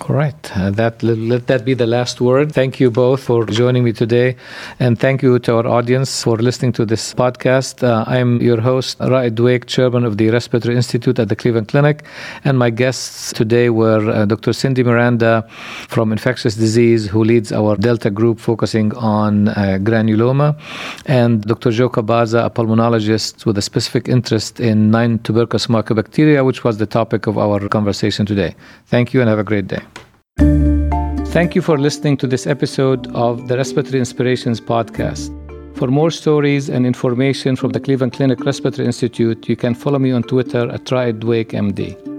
All 0.00 0.16
right. 0.16 0.34
Uh, 0.56 0.70
that 0.72 1.02
let 1.02 1.46
that 1.46 1.64
be 1.64 1.72
the 1.72 1.86
last 1.86 2.20
word. 2.20 2.52
Thank 2.52 2.80
you 2.80 2.90
both 2.90 3.22
for 3.22 3.46
joining 3.46 3.84
me 3.84 3.92
today, 3.92 4.36
and 4.80 4.98
thank 4.98 5.22
you 5.22 5.38
to 5.38 5.54
our 5.54 5.66
audience 5.66 6.22
for 6.22 6.36
listening 6.36 6.72
to 6.72 6.84
this 6.84 7.14
podcast. 7.14 7.82
Uh, 7.82 8.04
I'm 8.06 8.42
your 8.42 8.60
host, 8.60 8.98
Raed 9.00 9.36
Dweik, 9.36 9.66
chairman 9.66 10.04
of 10.04 10.16
the 10.16 10.30
Respiratory 10.30 10.74
Institute 10.74 11.18
at 11.20 11.28
the 11.28 11.36
Cleveland 11.36 11.68
Clinic, 11.68 12.04
and 12.44 12.58
my 12.58 12.70
guests 12.70 13.32
today 13.32 13.70
were 13.70 14.10
uh, 14.10 14.26
Dr. 14.26 14.52
Cindy 14.52 14.82
Miranda 14.82 15.48
from 15.88 16.10
Infectious 16.10 16.56
Disease, 16.56 17.06
who 17.06 17.22
leads 17.22 17.52
our 17.52 17.76
Delta 17.76 18.10
group 18.10 18.40
focusing 18.40 18.92
on 18.96 19.48
uh, 19.48 19.78
granuloma, 19.80 20.58
and 21.06 21.42
Dr. 21.42 21.70
Joe 21.70 21.88
Khabbaza, 21.88 22.44
a 22.44 22.50
pulmonologist 22.50 23.46
with 23.46 23.56
a 23.58 23.62
specific 23.62 24.08
interest 24.08 24.58
in 24.58 24.90
non-tuberculous 24.90 25.68
mycobacteria, 25.68 26.44
which 26.44 26.64
was 26.64 26.78
the 26.78 26.86
topic 26.86 27.28
of 27.28 27.38
our 27.38 27.68
conversation 27.68 28.26
today. 28.26 28.56
Thank 28.86 29.14
you, 29.14 29.20
and 29.20 29.30
have 29.30 29.38
a 29.38 29.44
great 29.44 29.68
day. 29.68 29.83
Thank 31.34 31.56
you 31.56 31.62
for 31.62 31.78
listening 31.78 32.16
to 32.18 32.28
this 32.28 32.46
episode 32.46 33.08
of 33.14 33.48
the 33.48 33.56
Respiratory 33.56 33.98
Inspirations 33.98 34.60
podcast. 34.60 35.30
For 35.76 35.88
more 35.88 36.12
stories 36.12 36.68
and 36.68 36.86
information 36.86 37.56
from 37.56 37.70
the 37.70 37.80
Cleveland 37.80 38.12
Clinic 38.12 38.44
Respiratory 38.44 38.86
Institute, 38.86 39.48
you 39.48 39.56
can 39.56 39.74
follow 39.74 39.98
me 39.98 40.12
on 40.12 40.22
Twitter 40.22 40.70
at 40.70 40.84
RaedDweikMD. 40.84 42.13